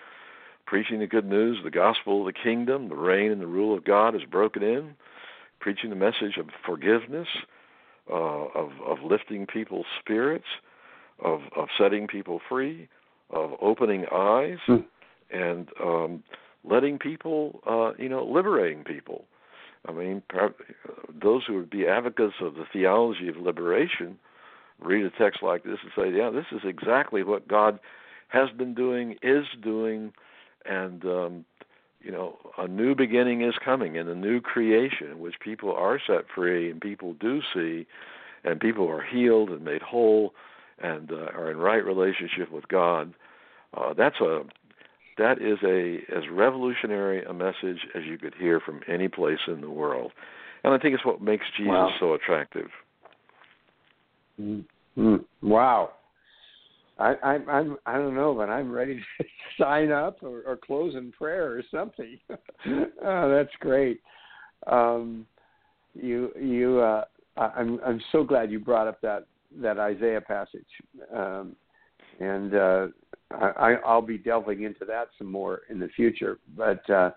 preaching 0.65 0.99
the 0.99 1.07
good 1.07 1.25
news, 1.25 1.59
the 1.63 1.69
gospel 1.69 2.21
of 2.21 2.33
the 2.33 2.39
kingdom, 2.39 2.89
the 2.89 2.95
reign 2.95 3.31
and 3.31 3.41
the 3.41 3.47
rule 3.47 3.75
of 3.77 3.83
God 3.83 4.15
is 4.15 4.23
broken 4.23 4.63
in, 4.63 4.95
preaching 5.59 5.89
the 5.89 5.95
message 5.95 6.37
of 6.37 6.47
forgiveness, 6.65 7.27
uh, 8.09 8.13
of 8.13 8.71
of 8.85 9.03
lifting 9.03 9.45
people's 9.45 9.85
spirits, 9.99 10.47
of 11.23 11.41
of 11.55 11.69
setting 11.77 12.07
people 12.07 12.39
free, 12.47 12.87
of 13.29 13.51
opening 13.61 14.05
eyes, 14.11 14.59
Hmm. 14.65 14.81
and 15.31 15.69
um, 15.81 16.23
letting 16.63 16.99
people, 16.99 17.61
uh, 17.65 17.93
you 18.01 18.09
know, 18.09 18.23
liberating 18.23 18.83
people. 18.83 19.25
I 19.87 19.91
mean, 19.91 20.23
those 21.13 21.43
who 21.45 21.55
would 21.55 21.69
be 21.69 21.87
advocates 21.87 22.35
of 22.39 22.55
the 22.55 22.65
theology 22.71 23.27
of 23.27 23.35
liberation 23.37 24.17
read 24.79 25.05
a 25.05 25.09
text 25.09 25.43
like 25.43 25.63
this 25.63 25.79
and 25.83 25.91
say, 25.95 26.17
"Yeah, 26.17 26.29
this 26.29 26.45
is 26.51 26.61
exactly 26.63 27.23
what 27.23 27.47
God 27.47 27.79
has 28.29 28.49
been 28.51 28.73
doing, 28.73 29.17
is 29.21 29.45
doing, 29.61 30.13
and 30.65 31.05
um, 31.05 31.45
you 32.01 32.11
know, 32.11 32.37
a 32.57 32.67
new 32.67 32.95
beginning 32.95 33.41
is 33.41 33.55
coming 33.63 33.97
and 33.97 34.09
a 34.09 34.15
new 34.15 34.41
creation 34.41 35.11
in 35.11 35.19
which 35.19 35.39
people 35.39 35.73
are 35.73 35.99
set 36.05 36.25
free 36.33 36.69
and 36.69 36.81
people 36.81 37.13
do 37.13 37.41
see, 37.53 37.85
and 38.43 38.59
people 38.59 38.89
are 38.89 39.01
healed 39.01 39.49
and 39.49 39.63
made 39.63 39.81
whole, 39.81 40.33
and 40.81 41.11
uh, 41.11 41.31
are 41.35 41.51
in 41.51 41.57
right 41.57 41.83
relationship 41.83 42.51
with 42.51 42.67
God." 42.67 43.13
Uh, 43.75 43.93
that's 43.93 44.19
a 44.21 44.41
that 45.17 45.41
is 45.41 45.57
a 45.63 45.99
as 46.15 46.23
revolutionary 46.31 47.23
a 47.25 47.33
message 47.33 47.79
as 47.95 48.03
you 48.05 48.17
could 48.17 48.33
hear 48.35 48.59
from 48.59 48.81
any 48.87 49.07
place 49.07 49.39
in 49.47 49.61
the 49.61 49.69
world, 49.69 50.11
and 50.63 50.73
I 50.73 50.77
think 50.77 50.95
it's 50.95 51.05
what 51.05 51.21
makes 51.21 51.45
Jesus 51.57 51.69
Wow. 51.69 51.91
so 51.99 52.13
attractive. 52.13 52.69
Mm. 54.39 54.65
Mm. 54.97 55.23
Wow. 55.41 55.91
I, 56.99 57.15
I, 57.23 57.33
I'm 57.51 57.77
I 57.85 57.93
don't 57.93 58.15
know, 58.15 58.35
but 58.35 58.49
I'm 58.49 58.71
ready 58.71 58.95
to 59.19 59.25
sign 59.59 59.91
up 59.91 60.21
or, 60.21 60.43
or 60.45 60.57
close 60.57 60.95
in 60.95 61.11
prayer 61.11 61.51
or 61.51 61.63
something. 61.71 62.19
oh, 62.29 63.29
that's 63.29 63.53
great. 63.59 63.99
Um, 64.67 65.25
you 65.95 66.31
you 66.39 66.79
uh, 66.79 67.05
I'm 67.37 67.79
I'm 67.85 68.01
so 68.11 68.23
glad 68.23 68.51
you 68.51 68.59
brought 68.59 68.87
up 68.87 69.01
that 69.01 69.25
that 69.61 69.79
Isaiah 69.79 70.21
passage, 70.21 70.65
um, 71.15 71.55
and 72.19 72.55
uh, 72.55 72.87
I, 73.31 73.75
I'll 73.85 74.01
be 74.01 74.17
delving 74.17 74.63
into 74.63 74.85
that 74.85 75.07
some 75.17 75.31
more 75.31 75.61
in 75.69 75.79
the 75.79 75.89
future. 75.95 76.39
But 76.55 76.87
uh, 76.89 77.11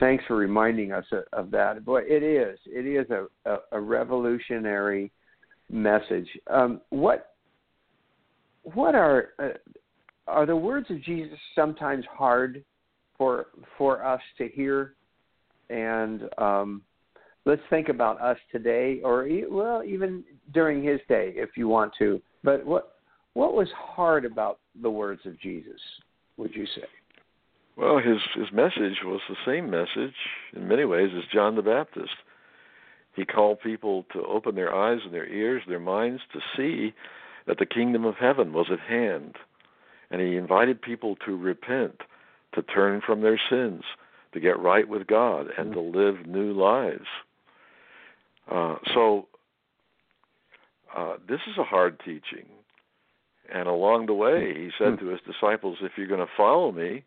thanks 0.00 0.24
for 0.26 0.36
reminding 0.36 0.92
us 0.92 1.04
of, 1.32 1.50
that. 1.50 1.84
Boy, 1.84 2.02
it 2.06 2.22
is 2.22 2.58
it 2.66 2.86
is 2.86 3.10
a, 3.10 3.26
a, 3.50 3.58
a 3.72 3.80
revolutionary 3.80 5.10
message. 5.70 6.28
Um, 6.48 6.80
what 6.90 7.34
what 8.62 8.94
are 8.94 9.28
uh, 9.38 9.48
are 10.26 10.46
the 10.46 10.56
words 10.56 10.90
of 10.90 11.02
Jesus 11.02 11.38
sometimes 11.54 12.04
hard 12.10 12.64
for 13.16 13.46
for 13.78 14.04
us 14.04 14.20
to 14.38 14.48
hear? 14.48 14.94
And 15.70 16.28
um, 16.38 16.82
let's 17.44 17.62
think 17.70 17.88
about 17.88 18.20
us 18.20 18.38
today, 18.50 19.00
or 19.04 19.28
well, 19.50 19.82
even 19.84 20.24
during 20.52 20.82
his 20.82 21.00
day, 21.08 21.32
if 21.36 21.50
you 21.56 21.68
want 21.68 21.92
to. 21.98 22.20
But 22.42 22.64
what 22.64 22.96
what 23.34 23.54
was 23.54 23.68
hard 23.76 24.24
about 24.24 24.58
the 24.80 24.90
words 24.90 25.22
of 25.26 25.38
Jesus? 25.40 25.80
Would 26.36 26.54
you 26.54 26.66
say? 26.66 26.86
Well, 27.76 27.98
his 27.98 28.18
his 28.34 28.52
message 28.52 28.98
was 29.04 29.20
the 29.28 29.36
same 29.46 29.70
message 29.70 30.14
in 30.54 30.68
many 30.68 30.84
ways 30.84 31.10
as 31.16 31.24
John 31.32 31.56
the 31.56 31.62
Baptist. 31.62 32.14
He 33.14 33.24
called 33.24 33.60
people 33.60 34.04
to 34.12 34.24
open 34.24 34.54
their 34.54 34.74
eyes 34.74 35.00
and 35.04 35.14
their 35.14 35.28
ears, 35.28 35.62
their 35.68 35.80
minds 35.80 36.22
to 36.32 36.40
see 36.56 36.92
that 37.46 37.58
the 37.58 37.66
kingdom 37.66 38.04
of 38.04 38.16
heaven 38.16 38.52
was 38.52 38.66
at 38.72 38.80
hand. 38.80 39.36
And 40.10 40.20
he 40.20 40.36
invited 40.36 40.82
people 40.82 41.16
to 41.24 41.36
repent, 41.36 42.00
to 42.54 42.62
turn 42.62 43.02
from 43.04 43.20
their 43.20 43.40
sins, 43.50 43.82
to 44.32 44.40
get 44.40 44.58
right 44.58 44.88
with 44.88 45.06
God, 45.06 45.46
and 45.56 45.72
to 45.72 45.80
live 45.80 46.26
new 46.26 46.52
lives. 46.52 47.06
Uh, 48.50 48.76
so, 48.92 49.26
uh, 50.96 51.16
this 51.28 51.40
is 51.50 51.58
a 51.58 51.64
hard 51.64 51.98
teaching. 52.00 52.46
And 53.52 53.68
along 53.68 54.06
the 54.06 54.14
way, 54.14 54.54
he 54.54 54.70
said 54.78 54.98
to 55.00 55.08
his 55.08 55.20
disciples, 55.26 55.78
If 55.82 55.92
you're 55.96 56.06
going 56.06 56.20
to 56.20 56.32
follow 56.36 56.72
me, 56.72 57.04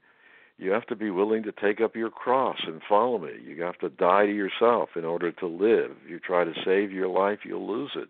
you 0.58 0.72
have 0.72 0.86
to 0.88 0.96
be 0.96 1.10
willing 1.10 1.44
to 1.44 1.51
take 1.51 1.82
up 1.82 1.96
your 1.96 2.10
cross 2.10 2.58
and 2.65 2.82
follow 2.88 3.17
me. 3.17 3.32
You 3.44 3.62
have 3.63 3.77
to 3.79 3.89
die 3.89 4.25
to 4.25 4.34
yourself 4.34 4.89
in 4.96 5.06
order 5.06 5.32
to 5.32 5.48
live. 5.48 5.91
You 6.08 6.20
try 6.20 6.44
to 6.44 6.53
save 6.65 6.91
your 6.91 7.08
life, 7.08 7.39
you'll 7.44 7.67
lose 7.67 7.91
it. 7.96 8.10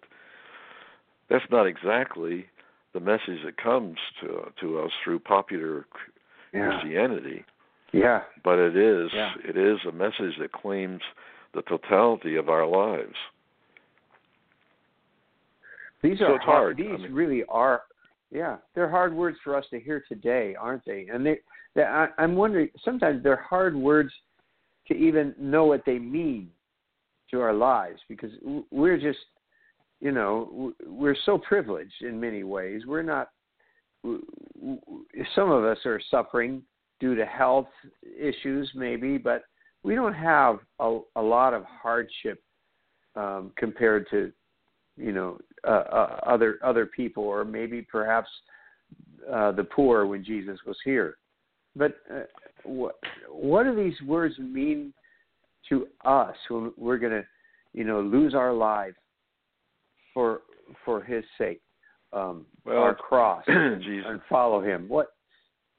That's 1.29 1.50
not 1.51 1.67
exactly 1.67 2.48
the 2.93 3.00
message 3.01 3.43
that 3.46 3.57
comes 3.62 3.98
to 4.22 4.51
to 4.62 4.79
us 4.79 4.91
through 5.03 5.19
popular 5.19 5.86
Yeah. 6.53 6.69
Christianity, 6.79 7.43
Yeah. 7.91 8.24
but 8.43 8.60
it 8.60 8.75
is 8.77 9.12
Yeah. 9.13 9.34
it 9.43 9.57
is 9.57 9.84
a 9.86 9.91
message 9.91 10.38
that 10.38 10.51
claims 10.53 11.01
the 11.54 11.62
totality 11.63 12.36
of 12.36 12.50
our 12.50 12.66
lives. 12.66 13.16
These 16.04 16.20
So 16.20 16.25
are 16.25 16.36
it's 16.36 16.46
hard. 16.46 16.77
These 16.77 16.88
I 16.94 16.98
mean- 16.98 17.13
really 17.13 17.44
are. 17.50 17.84
Yeah, 18.30 18.58
they're 18.75 18.89
hard 18.89 19.13
words 19.13 19.38
for 19.44 19.56
us 19.56 19.66
to 19.72 19.80
hear 19.80 20.04
today, 20.08 20.54
aren't 20.60 20.84
they? 20.86 21.08
And 21.12 21.25
they, 21.25 21.39
they 21.75 21.84
I, 21.84 22.08
I'm 22.18 22.36
wondering. 22.36 22.70
Sometimes 22.84 23.24
they're 23.24 23.38
hard 23.42 23.75
words 23.75 24.12
to 24.89 24.94
even 24.94 25.34
know 25.39 25.63
what 25.66 25.84
they 25.86 25.98
mean 25.98 26.50
to 27.32 27.39
our 27.42 27.54
lives 27.54 28.00
because 28.10 28.32
we're 28.70 28.98
just, 28.98 29.20
you 30.01 30.12
know, 30.12 30.74
we're 30.86 31.16
so 31.25 31.38
privileged 31.38 32.01
in 32.01 32.20
many 32.20 32.44
ways. 32.44 32.82
We're 32.86 33.01
not. 33.01 33.30
Some 35.36 35.51
of 35.51 35.63
us 35.63 35.77
are 35.86 36.00
suffering 36.12 36.62
due 37.00 37.16
to 37.16 37.25
health 37.25 37.68
issues, 38.20 38.70
maybe, 38.75 39.18
but 39.18 39.44
we 39.88 39.96
don't 39.96 40.13
have 40.13 40.60
a, 40.82 41.00
a 41.15 41.22
lot 41.22 41.53
of 41.53 41.63
hardship 41.63 42.44
um, 43.15 43.53
compared 43.56 44.06
to 44.12 44.34
you 44.98 45.13
know 45.13 45.39
uh, 45.65 45.86
uh, 46.00 46.20
other 46.25 46.60
other 46.62 46.86
people 46.86 47.24
or 47.24 47.46
maybe 47.46 47.82
perhaps 47.82 48.27
uh, 49.32 49.53
the 49.53 49.63
poor 49.63 50.06
when 50.06 50.25
Jesus 50.25 50.60
was 50.67 50.75
here. 50.84 51.17
But 51.77 51.96
uh, 52.13 52.24
what 52.65 52.96
what 53.32 53.63
do 53.63 53.74
these 53.75 54.00
words 54.06 54.38
mean 54.39 54.94
to 55.70 55.88
us 56.03 56.36
when 56.50 56.74
we're 56.75 56.98
going 56.98 57.13
to 57.13 57.25
you 57.74 57.86
know 57.86 58.01
lose 58.01 58.36
our 58.36 58.53
lives 58.53 58.98
for 60.13 60.41
for 60.84 61.01
His 61.01 61.24
sake, 61.38 61.62
um, 62.12 62.46
Well, 62.65 62.79
our 62.79 62.94
cross 62.94 63.44
and, 63.48 63.82
Jesus. 63.89 64.06
and 64.10 64.20
follow 64.27 64.62
Him? 64.62 64.89
What? 64.89 65.13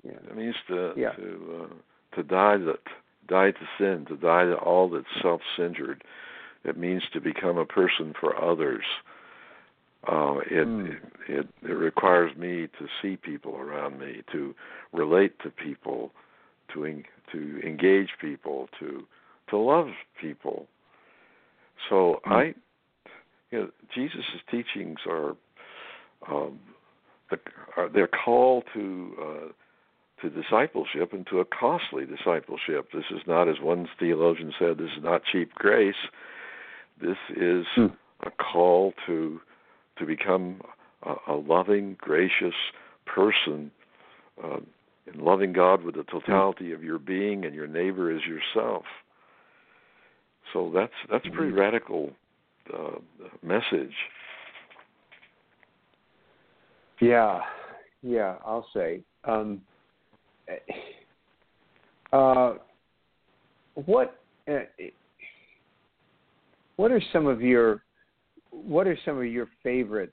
Yeah. 0.02 0.12
It 0.12 0.34
means 0.34 0.54
to 0.68 0.92
Yeah. 0.96 1.12
to 1.12 1.68
uh, 1.70 2.16
to 2.16 2.22
die 2.22 2.56
that 2.56 2.80
die 3.28 3.50
to 3.52 3.66
sin, 3.78 4.06
to 4.08 4.16
die 4.16 4.44
to 4.44 4.56
all 4.56 4.88
that's 4.88 5.06
self-centered. 5.22 6.02
It 6.64 6.76
means 6.76 7.02
to 7.12 7.20
become 7.20 7.56
a 7.58 7.64
person 7.64 8.14
for 8.18 8.36
others. 8.42 8.84
Uh, 10.06 10.38
it, 10.50 10.66
Mm. 10.66 10.96
it 11.28 11.48
it 11.62 11.72
requires 11.72 12.34
me 12.36 12.68
to 12.78 12.86
see 13.02 13.16
people 13.16 13.56
around 13.56 13.98
me, 13.98 14.22
to 14.32 14.54
relate 14.92 15.38
to 15.40 15.50
people, 15.50 16.12
to 16.72 16.84
en- 16.84 17.04
to 17.32 17.60
engage 17.64 18.10
people, 18.20 18.68
to 18.78 19.06
to 19.50 19.56
love 19.56 19.88
people. 20.20 20.66
So 21.88 22.20
Mm. 22.26 22.32
I, 22.32 22.54
you 23.50 23.58
know, 23.58 23.70
Jesus' 23.94 24.24
teachings 24.50 24.98
are, 25.06 25.36
um, 26.30 26.58
the, 27.30 27.38
are 27.76 27.88
their 27.88 28.08
call 28.08 28.62
to 28.74 29.16
uh, 29.20 29.52
to 30.22 30.30
discipleship 30.30 31.12
and 31.12 31.26
to 31.28 31.40
a 31.40 31.44
costly 31.44 32.04
discipleship. 32.04 32.88
This 32.92 33.04
is 33.10 33.20
not, 33.26 33.48
as 33.48 33.60
one 33.60 33.88
theologian 33.98 34.52
said, 34.58 34.78
this 34.78 34.90
is 34.96 35.02
not 35.02 35.22
cheap 35.30 35.54
grace. 35.54 35.94
This 37.00 37.18
is 37.36 37.66
Hmm. 37.74 37.86
a 38.22 38.30
call 38.30 38.94
to 39.06 39.40
to 39.96 40.06
become 40.06 40.60
a, 41.02 41.14
a 41.28 41.34
loving, 41.34 41.96
gracious 42.00 42.54
person, 43.04 43.70
uh, 44.42 44.60
and 45.06 45.22
loving 45.22 45.52
God 45.52 45.82
with 45.82 45.96
the 45.96 46.04
totality 46.04 46.72
of 46.72 46.84
your 46.84 46.98
being 46.98 47.44
and 47.44 47.54
your 47.54 47.66
neighbor 47.66 48.10
as 48.10 48.22
yourself. 48.24 48.84
So 50.52 50.70
that's 50.74 50.92
that's 51.10 51.26
a 51.26 51.30
pretty 51.30 51.52
radical 51.52 52.12
uh, 52.72 52.98
message. 53.42 53.94
Yeah, 57.00 57.40
yeah, 58.02 58.36
I'll 58.44 58.68
say. 58.74 59.02
Um, 59.24 59.60
uh, 62.12 62.54
what 63.74 64.18
uh, 64.50 64.60
what 66.76 66.90
are 66.90 67.02
some 67.12 67.26
of 67.26 67.42
your 67.42 67.82
what 68.50 68.86
are 68.86 68.98
some 69.04 69.18
of 69.18 69.26
your 69.26 69.48
favorite 69.62 70.12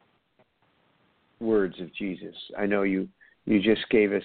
words 1.40 1.80
of 1.80 1.94
Jesus? 1.96 2.36
I 2.58 2.66
know 2.66 2.84
you 2.84 3.08
you 3.46 3.62
just 3.62 3.88
gave 3.90 4.12
us 4.12 4.24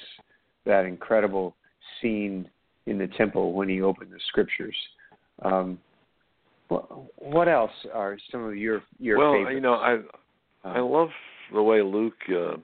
that 0.64 0.84
incredible 0.84 1.54
scene 2.00 2.48
in 2.86 2.98
the 2.98 3.08
temple 3.18 3.52
when 3.52 3.68
he 3.68 3.82
opened 3.82 4.10
the 4.10 4.20
scriptures. 4.28 4.76
Um, 5.42 5.78
what, 6.68 6.88
what 7.18 7.48
else 7.48 7.70
are 7.92 8.16
some 8.30 8.44
of 8.44 8.56
your 8.56 8.82
your 8.98 9.16
favorite 9.16 9.18
well, 9.18 9.32
favorites? 9.32 9.54
you 9.54 9.60
know, 9.60 9.74
I 9.74 9.98
I 10.64 10.80
love 10.80 11.08
the 11.52 11.62
way 11.62 11.82
Luke 11.82 12.14
uh, 12.30 12.56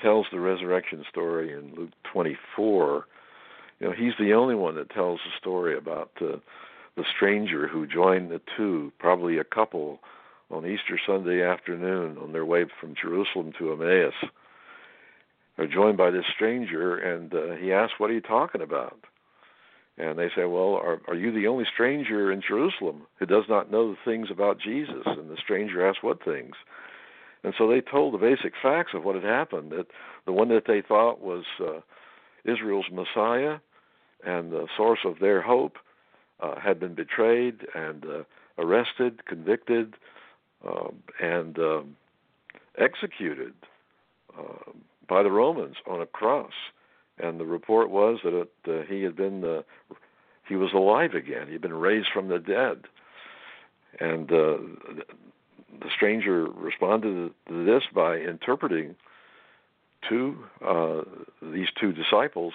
tells 0.00 0.26
the 0.30 0.40
resurrection 0.40 1.04
story 1.10 1.52
in 1.52 1.74
Luke 1.74 1.90
24. 2.12 3.06
You 3.80 3.88
know, 3.88 3.92
he's 3.92 4.12
the 4.18 4.32
only 4.32 4.54
one 4.54 4.76
that 4.76 4.90
tells 4.90 5.20
the 5.24 5.30
story 5.38 5.76
about 5.76 6.10
uh, 6.20 6.36
the 6.96 7.04
stranger 7.16 7.66
who 7.66 7.86
joined 7.86 8.30
the 8.30 8.40
two, 8.56 8.92
probably 8.98 9.38
a 9.38 9.44
couple, 9.44 10.00
on 10.50 10.66
Easter 10.66 10.98
Sunday 11.06 11.42
afternoon 11.42 12.18
on 12.18 12.32
their 12.32 12.44
way 12.44 12.66
from 12.80 12.94
Jerusalem 13.00 13.52
to 13.58 13.72
Emmaus. 13.72 14.14
They're 15.56 15.66
joined 15.66 15.96
by 15.96 16.10
this 16.10 16.24
stranger, 16.34 16.96
and 16.96 17.32
uh, 17.32 17.54
he 17.56 17.72
asks, 17.72 17.94
"What 17.98 18.10
are 18.10 18.14
you 18.14 18.20
talking 18.20 18.60
about?" 18.60 18.98
And 19.96 20.18
they 20.18 20.28
say, 20.34 20.44
"Well, 20.44 20.74
are 20.74 21.00
are 21.06 21.14
you 21.14 21.32
the 21.32 21.46
only 21.46 21.64
stranger 21.72 22.32
in 22.32 22.42
Jerusalem 22.46 23.02
who 23.18 23.26
does 23.26 23.44
not 23.48 23.70
know 23.70 23.90
the 23.90 23.98
things 24.04 24.30
about 24.30 24.58
Jesus?" 24.58 25.06
And 25.06 25.30
the 25.30 25.36
stranger 25.36 25.86
asks, 25.86 26.02
"What 26.02 26.22
things?" 26.22 26.56
And 27.44 27.54
so 27.56 27.68
they 27.68 27.82
told 27.82 28.14
the 28.14 28.18
basic 28.18 28.54
facts 28.60 28.92
of 28.94 29.04
what 29.04 29.14
had 29.14 29.24
happened. 29.24 29.70
That 29.70 29.86
the 30.24 30.32
one 30.32 30.48
that 30.48 30.64
they 30.66 30.80
thought 30.80 31.20
was 31.20 31.44
uh, 31.60 31.80
Israel's 32.44 32.86
Messiah 32.90 33.58
and 34.26 34.50
the 34.50 34.66
source 34.76 35.00
of 35.04 35.18
their 35.20 35.42
hope 35.42 35.76
uh, 36.40 36.58
had 36.58 36.80
been 36.80 36.94
betrayed 36.94 37.66
and 37.74 38.04
uh, 38.04 38.22
arrested, 38.58 39.26
convicted, 39.26 39.94
um, 40.66 40.96
and 41.20 41.58
um, 41.58 41.96
executed 42.78 43.52
uh, 44.38 44.72
by 45.06 45.22
the 45.22 45.30
Romans 45.30 45.76
on 45.86 46.00
a 46.00 46.06
cross. 46.06 46.52
And 47.18 47.38
the 47.38 47.44
report 47.44 47.90
was 47.90 48.20
that 48.24 48.34
it, 48.34 48.52
uh, 48.66 48.86
he 48.88 49.02
had 49.02 49.14
been 49.14 49.44
uh, 49.44 49.62
he 50.48 50.56
was 50.56 50.72
alive 50.72 51.14
again. 51.14 51.48
He'd 51.48 51.60
been 51.60 51.74
raised 51.74 52.08
from 52.12 52.28
the 52.28 52.38
dead. 52.38 52.84
And 54.00 54.32
uh, 54.32 54.56
the 55.80 55.90
stranger 55.94 56.46
responded 56.46 57.32
to 57.48 57.64
this 57.64 57.82
by 57.94 58.16
interpreting 58.16 58.96
to 60.08 60.36
uh, 60.64 61.00
these 61.42 61.68
two 61.80 61.92
disciples 61.92 62.52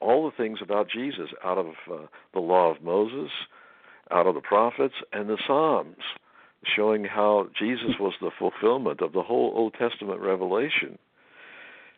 all 0.00 0.24
the 0.24 0.36
things 0.36 0.58
about 0.60 0.90
Jesus 0.90 1.30
out 1.44 1.58
of 1.58 1.66
uh, 1.90 2.06
the 2.34 2.40
law 2.40 2.70
of 2.70 2.82
Moses, 2.82 3.30
out 4.10 4.26
of 4.26 4.34
the 4.34 4.40
prophets, 4.40 4.94
and 5.12 5.28
the 5.28 5.38
Psalms, 5.46 6.02
showing 6.76 7.04
how 7.04 7.48
Jesus 7.58 7.94
was 8.00 8.14
the 8.20 8.30
fulfillment 8.36 9.00
of 9.00 9.12
the 9.12 9.22
whole 9.22 9.52
Old 9.54 9.74
Testament 9.74 10.20
revelation. 10.20 10.98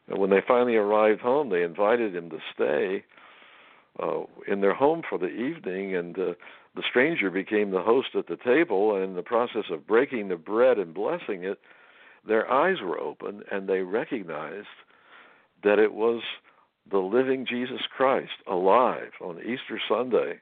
And 0.09 0.19
when 0.19 0.31
they 0.31 0.43
finally 0.47 0.77
arrived 0.77 1.23
home, 1.23 1.49
they 1.49 1.63
invited 1.63 2.15
him 2.15 2.29
to 2.31 2.39
stay 2.55 3.05
uh, 4.03 4.25
in 4.47 4.61
their 4.61 4.75
home 4.75 5.03
for 5.09 5.19
the 5.19 5.29
evening, 5.29 5.97
and 5.97 6.19
uh, 6.19 6.33
the 6.75 6.83
stranger 6.89 7.31
became 7.31 7.71
the 7.71 7.83
host 7.83 8.09
at 8.17 8.27
the 8.27 8.37
table. 8.37 8.95
And 8.97 9.05
in 9.05 9.15
the 9.15 9.23
process 9.23 9.65
of 9.71 9.87
breaking 9.87 10.29
the 10.29 10.37
bread 10.37 10.79
and 10.79 10.93
blessing 10.93 11.45
it, 11.45 11.61
their 12.27 12.51
eyes 12.51 12.81
were 12.83 12.99
opened, 12.99 13.45
and 13.53 13.69
they 13.69 13.81
recognized 13.83 14.67
that 15.63 15.79
it 15.79 15.93
was 15.93 16.23
the 16.91 16.99
living 16.99 17.47
Jesus 17.47 17.83
Christ 17.95 18.33
alive 18.47 19.13
on 19.21 19.41
Easter 19.41 19.81
Sunday. 19.89 20.41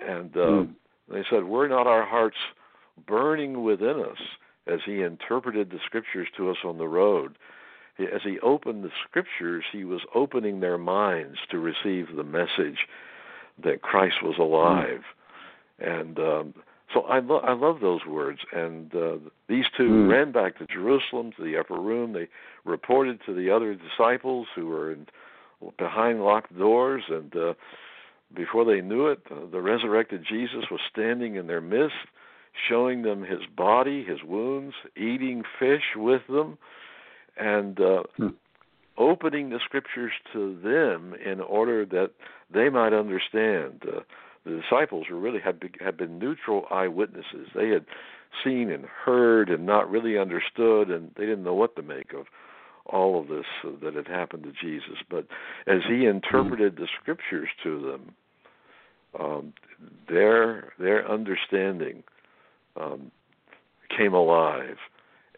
And 0.00 0.36
uh, 0.36 0.40
Mm. 0.40 0.74
they 1.08 1.24
said, 1.30 1.44
Were 1.44 1.68
not 1.68 1.86
our 1.86 2.04
hearts 2.04 2.36
burning 3.06 3.62
within 3.62 4.00
us 4.00 4.18
as 4.66 4.80
he 4.84 5.02
interpreted 5.02 5.70
the 5.70 5.78
scriptures 5.84 6.28
to 6.36 6.50
us 6.50 6.58
on 6.64 6.78
the 6.78 6.88
road? 6.88 7.36
As 7.98 8.22
he 8.22 8.38
opened 8.40 8.84
the 8.84 8.92
scriptures, 9.08 9.64
he 9.72 9.84
was 9.84 10.02
opening 10.14 10.60
their 10.60 10.78
minds 10.78 11.38
to 11.50 11.58
receive 11.58 12.14
the 12.14 12.24
message 12.24 12.86
that 13.62 13.82
Christ 13.82 14.22
was 14.22 14.38
alive. 14.38 15.02
And 15.78 16.18
um, 16.18 16.54
so 16.92 17.02
I, 17.02 17.20
lo- 17.20 17.42
I 17.44 17.52
love 17.52 17.80
those 17.80 18.04
words. 18.06 18.40
And 18.52 18.94
uh, 18.94 19.16
these 19.48 19.66
two 19.76 19.88
Mm. 19.90 20.08
ran 20.08 20.32
back 20.32 20.58
to 20.58 20.66
Jerusalem 20.66 21.32
to 21.36 21.44
the 21.44 21.56
upper 21.56 21.78
room. 21.80 22.12
They 22.12 22.28
reported 22.64 23.20
to 23.26 23.34
the 23.34 23.50
other 23.50 23.74
disciples 23.74 24.46
who 24.54 24.66
were 24.66 24.92
in, 24.92 25.06
behind 25.78 26.22
locked 26.24 26.56
doors. 26.58 27.04
And 27.08 27.34
uh, 27.36 27.54
before 28.34 28.64
they 28.64 28.80
knew 28.80 29.06
it, 29.06 29.20
uh, 29.30 29.46
the 29.50 29.60
resurrected 29.60 30.24
Jesus 30.28 30.64
was 30.70 30.80
standing 30.90 31.36
in 31.36 31.46
their 31.46 31.60
midst, 31.60 31.96
showing 32.68 33.02
them 33.02 33.22
his 33.22 33.40
body, 33.56 34.04
his 34.04 34.22
wounds, 34.24 34.74
eating 34.96 35.42
fish 35.58 35.94
with 35.96 36.22
them. 36.28 36.58
And 37.36 37.80
uh, 37.80 38.02
Hmm. 38.16 38.28
opening 38.96 39.50
the 39.50 39.60
scriptures 39.64 40.10
to 40.32 40.58
them 40.60 41.14
in 41.24 41.40
order 41.40 41.86
that 41.86 42.10
they 42.52 42.68
might 42.68 42.92
understand. 42.92 43.82
Uh, 43.86 44.00
the 44.44 44.60
disciples 44.60 45.06
were 45.10 45.18
really 45.18 45.40
had 45.40 45.60
been, 45.60 45.72
had 45.80 45.96
been 45.96 46.18
neutral 46.18 46.64
eyewitnesses. 46.70 47.48
They 47.54 47.68
had 47.68 47.84
seen 48.44 48.70
and 48.70 48.84
heard 48.84 49.50
and 49.50 49.66
not 49.66 49.90
really 49.90 50.18
understood, 50.18 50.90
and 50.90 51.10
they 51.16 51.24
didn't 51.24 51.44
know 51.44 51.54
what 51.54 51.76
to 51.76 51.82
make 51.82 52.12
of 52.12 52.26
all 52.86 53.20
of 53.20 53.28
this 53.28 53.44
uh, 53.64 53.70
that 53.82 53.94
had 53.94 54.06
happened 54.06 54.44
to 54.44 54.52
Jesus. 54.52 54.98
But 55.10 55.26
as 55.66 55.80
he 55.88 56.06
interpreted 56.06 56.76
the 56.76 56.88
scriptures 57.00 57.48
to 57.62 57.80
them, 57.80 58.14
um, 59.18 59.52
their 60.08 60.72
their 60.78 61.10
understanding 61.10 62.02
um, 62.76 63.10
came 63.96 64.14
alive, 64.14 64.76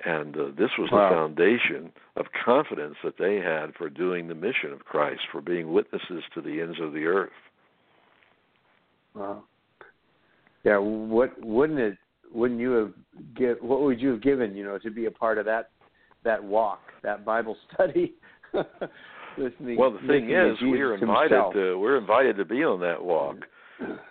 and 0.04 0.36
uh, 0.36 0.44
this 0.58 0.70
was 0.78 0.90
wow. 0.92 1.08
the 1.08 1.14
foundation 1.14 1.92
of 2.16 2.26
confidence 2.44 2.96
that 3.04 3.18
they 3.18 3.36
had 3.36 3.74
for 3.76 3.88
doing 3.88 4.28
the 4.28 4.34
mission 4.34 4.72
of 4.72 4.84
Christ, 4.84 5.22
for 5.30 5.40
being 5.40 5.72
witnesses 5.72 6.24
to 6.34 6.40
the 6.40 6.60
ends 6.60 6.78
of 6.80 6.92
the 6.92 7.06
earth. 7.06 7.30
Wow. 9.14 9.44
Yeah, 10.64 10.78
what 10.78 11.32
wouldn't 11.44 11.78
it? 11.78 11.96
Wouldn't 12.32 12.60
you 12.60 12.70
have 12.72 12.92
get? 13.34 13.62
What 13.62 13.80
would 13.82 14.00
you 14.00 14.10
have 14.10 14.22
given? 14.22 14.54
You 14.54 14.64
know, 14.64 14.78
to 14.78 14.90
be 14.90 15.06
a 15.06 15.10
part 15.10 15.38
of 15.38 15.44
that 15.46 15.70
that 16.24 16.42
walk, 16.42 16.80
that 17.02 17.24
Bible 17.24 17.56
study. 17.74 18.14
listening, 19.38 19.78
well, 19.78 19.92
the 19.92 20.06
thing 20.06 20.30
is, 20.30 20.56
we're 20.60 20.94
invited 20.94 21.32
himself. 21.32 21.54
to 21.54 21.78
we're 21.78 21.98
invited 21.98 22.36
to 22.36 22.44
be 22.44 22.62
on 22.64 22.80
that 22.80 23.02
walk. 23.02 23.36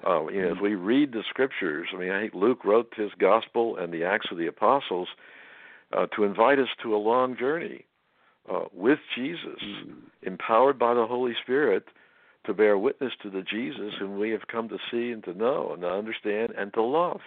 Uh, 0.07 0.27
you 0.29 0.41
know, 0.41 0.51
as 0.51 0.57
we 0.62 0.73
read 0.73 1.12
the 1.12 1.21
scriptures, 1.29 1.88
I 1.93 1.99
mean, 1.99 2.09
I 2.09 2.21
think 2.21 2.33
Luke 2.33 2.65
wrote 2.65 2.91
his 2.95 3.12
gospel 3.19 3.77
and 3.77 3.93
the 3.93 4.03
Acts 4.03 4.25
of 4.31 4.39
the 4.39 4.47
Apostles 4.47 5.07
uh, 5.95 6.07
to 6.15 6.23
invite 6.23 6.57
us 6.57 6.67
to 6.81 6.95
a 6.95 6.97
long 6.97 7.38
journey 7.38 7.85
uh, 8.51 8.62
with 8.73 8.97
Jesus, 9.15 9.62
mm. 9.63 9.93
empowered 10.23 10.79
by 10.79 10.95
the 10.95 11.05
Holy 11.05 11.33
Spirit 11.43 11.85
to 12.45 12.54
bear 12.54 12.78
witness 12.78 13.12
to 13.23 13.30
the 13.30 13.41
Jesus 13.41 13.93
whom 13.99 14.17
we 14.17 14.32
have 14.32 14.47
come 14.52 14.69
to 14.69 14.78
see 14.91 15.12
and 15.12 15.23
to 15.25 15.34
know 15.34 15.71
and 15.73 15.82
to 15.82 15.88
understand 15.88 16.54
and 16.58 16.73
to 16.73 16.82
love. 16.82 17.19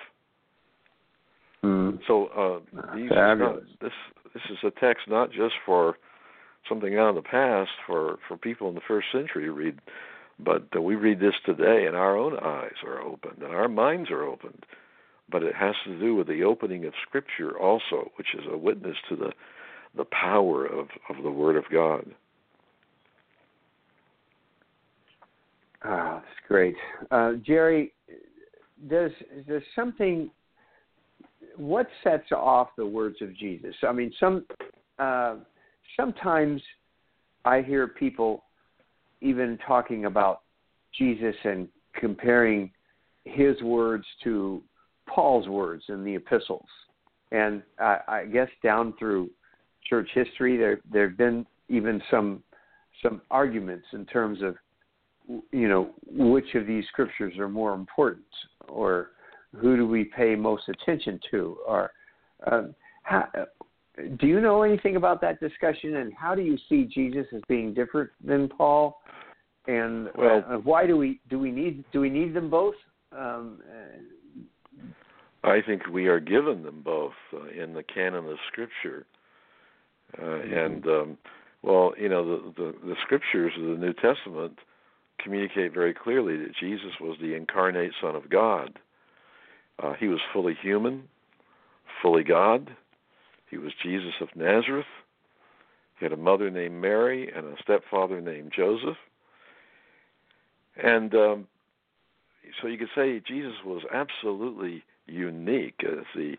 Mm. 1.64 2.00
So 2.06 2.26
uh, 2.26 2.94
these 2.96 3.10
not, 3.10 3.62
this 3.80 3.92
this 4.34 4.42
is 4.50 4.58
a 4.64 4.70
text 4.80 5.08
not 5.08 5.30
just 5.30 5.54
for 5.64 5.96
something 6.68 6.96
out 6.96 7.10
of 7.10 7.14
the 7.16 7.22
past 7.22 7.70
for 7.86 8.18
for 8.26 8.36
people 8.36 8.68
in 8.68 8.74
the 8.74 8.80
first 8.86 9.08
century 9.12 9.44
to 9.44 9.52
read, 9.52 9.78
but 10.38 10.66
uh, 10.74 10.80
we 10.80 10.96
read 10.96 11.20
this 11.20 11.34
today 11.44 11.84
and 11.86 11.96
our 11.96 12.16
own 12.16 12.36
eyes 12.38 12.74
are 12.84 13.00
opened 13.00 13.42
and 13.42 13.54
our 13.54 13.68
minds 13.68 14.10
are 14.10 14.24
opened. 14.24 14.64
But 15.30 15.44
it 15.44 15.54
has 15.54 15.74
to 15.84 15.98
do 15.98 16.14
with 16.14 16.26
the 16.26 16.42
opening 16.42 16.84
of 16.84 16.92
Scripture 17.06 17.56
also, 17.56 18.10
which 18.16 18.34
is 18.34 18.44
a 18.50 18.58
witness 18.58 18.96
to 19.08 19.16
the 19.16 19.32
the 19.96 20.04
power 20.04 20.66
of 20.66 20.88
of 21.08 21.22
the 21.22 21.30
Word 21.30 21.56
of 21.56 21.64
God. 21.70 22.06
Ah, 25.84 26.22
that's 26.22 26.48
great, 26.48 26.76
uh, 27.10 27.32
Jerry. 27.44 27.92
Does 28.88 29.10
does 29.48 29.62
something 29.74 30.30
what 31.56 31.86
sets 32.02 32.30
off 32.32 32.68
the 32.76 32.86
words 32.86 33.16
of 33.20 33.36
Jesus? 33.36 33.74
I 33.86 33.92
mean, 33.92 34.12
some 34.18 34.44
uh, 34.98 35.36
sometimes 35.96 36.62
I 37.44 37.62
hear 37.62 37.88
people 37.88 38.44
even 39.20 39.58
talking 39.66 40.04
about 40.04 40.42
Jesus 40.96 41.34
and 41.44 41.68
comparing 41.94 42.70
his 43.24 43.60
words 43.62 44.04
to 44.24 44.62
Paul's 45.08 45.48
words 45.48 45.84
in 45.88 46.04
the 46.04 46.14
epistles, 46.14 46.66
and 47.32 47.62
I, 47.78 47.98
I 48.08 48.24
guess 48.26 48.48
down 48.62 48.94
through 48.98 49.30
church 49.88 50.08
history, 50.14 50.56
there 50.56 50.80
there 50.92 51.08
have 51.08 51.18
been 51.18 51.46
even 51.68 52.00
some 52.10 52.42
some 53.02 53.20
arguments 53.30 53.86
in 53.92 54.06
terms 54.06 54.42
of 54.42 54.54
you 55.28 55.68
know 55.68 55.90
which 56.06 56.54
of 56.54 56.66
these 56.66 56.84
scriptures 56.88 57.38
are 57.38 57.48
more 57.48 57.74
important 57.74 58.24
or 58.68 59.10
who 59.56 59.76
do 59.76 59.86
we 59.86 60.04
pay 60.04 60.34
most 60.34 60.68
attention 60.68 61.20
to 61.30 61.56
or 61.66 61.92
uh, 62.50 62.62
how, 63.02 63.28
do 64.18 64.26
you 64.26 64.40
know 64.40 64.62
anything 64.62 64.96
about 64.96 65.20
that 65.20 65.38
discussion 65.40 65.96
and 65.96 66.12
how 66.14 66.34
do 66.34 66.42
you 66.42 66.56
see 66.68 66.84
jesus 66.84 67.26
as 67.34 67.42
being 67.48 67.74
different 67.74 68.10
than 68.24 68.48
paul? 68.48 69.00
And 69.68 70.08
well, 70.16 70.44
uh, 70.48 70.56
why 70.56 70.86
do 70.86 70.96
we 70.96 71.20
do 71.30 71.38
we 71.38 71.52
need 71.52 71.84
do 71.92 72.00
we 72.00 72.10
need 72.10 72.34
them 72.34 72.50
both? 72.50 72.74
Um, 73.16 73.60
i 75.44 75.60
think 75.60 75.86
we 75.86 76.06
are 76.06 76.18
given 76.18 76.62
them 76.62 76.82
both 76.84 77.12
uh, 77.32 77.46
in 77.48 77.72
the 77.72 77.82
canon 77.82 78.28
of 78.28 78.38
scripture. 78.48 79.06
Uh, 80.18 80.22
mm-hmm. 80.22 80.52
and 80.52 80.86
um, 80.86 81.18
well 81.62 81.92
you 81.96 82.08
know 82.08 82.24
the, 82.24 82.52
the 82.56 82.74
the 82.86 82.96
scriptures 83.02 83.52
of 83.56 83.62
the 83.62 83.76
new 83.76 83.92
testament 83.92 84.58
communicate 85.24 85.72
very 85.72 85.94
clearly 85.94 86.36
that 86.36 86.56
jesus 86.58 86.92
was 87.00 87.16
the 87.20 87.34
incarnate 87.34 87.92
son 88.00 88.14
of 88.16 88.28
god 88.30 88.78
uh, 89.82 89.94
he 89.94 90.08
was 90.08 90.20
fully 90.32 90.54
human, 90.60 91.08
fully 92.00 92.22
God. 92.22 92.76
He 93.50 93.58
was 93.58 93.72
Jesus 93.82 94.14
of 94.20 94.28
Nazareth. 94.36 94.86
He 95.98 96.04
had 96.04 96.12
a 96.12 96.16
mother 96.16 96.50
named 96.50 96.80
Mary 96.80 97.30
and 97.34 97.46
a 97.46 97.62
stepfather 97.62 98.20
named 98.20 98.52
Joseph. 98.54 98.96
And 100.82 101.14
um, 101.14 101.46
so 102.60 102.68
you 102.68 102.78
could 102.78 102.88
say 102.94 103.20
Jesus 103.26 103.54
was 103.64 103.82
absolutely 103.92 104.84
unique 105.06 105.80
as 105.84 106.04
the 106.14 106.36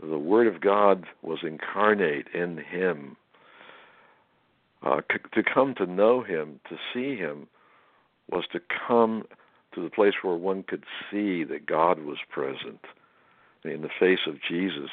the 0.00 0.18
Word 0.18 0.48
of 0.48 0.60
God 0.60 1.04
was 1.22 1.40
incarnate 1.44 2.26
in 2.34 2.58
him. 2.58 3.16
Uh, 4.82 5.00
c- 5.12 5.18
to 5.34 5.42
come 5.44 5.74
to 5.76 5.86
know 5.86 6.22
him, 6.22 6.58
to 6.68 6.76
see 6.92 7.14
him, 7.14 7.46
was 8.30 8.44
to 8.52 8.60
come 8.86 9.24
to 9.74 9.82
the 9.82 9.90
place 9.90 10.14
where 10.22 10.36
one 10.36 10.62
could 10.62 10.84
see 11.10 11.44
that 11.44 11.66
God 11.66 12.00
was 12.00 12.18
present. 12.30 12.80
In 13.64 13.82
the 13.82 13.88
face 13.98 14.26
of 14.26 14.34
Jesus, 14.48 14.90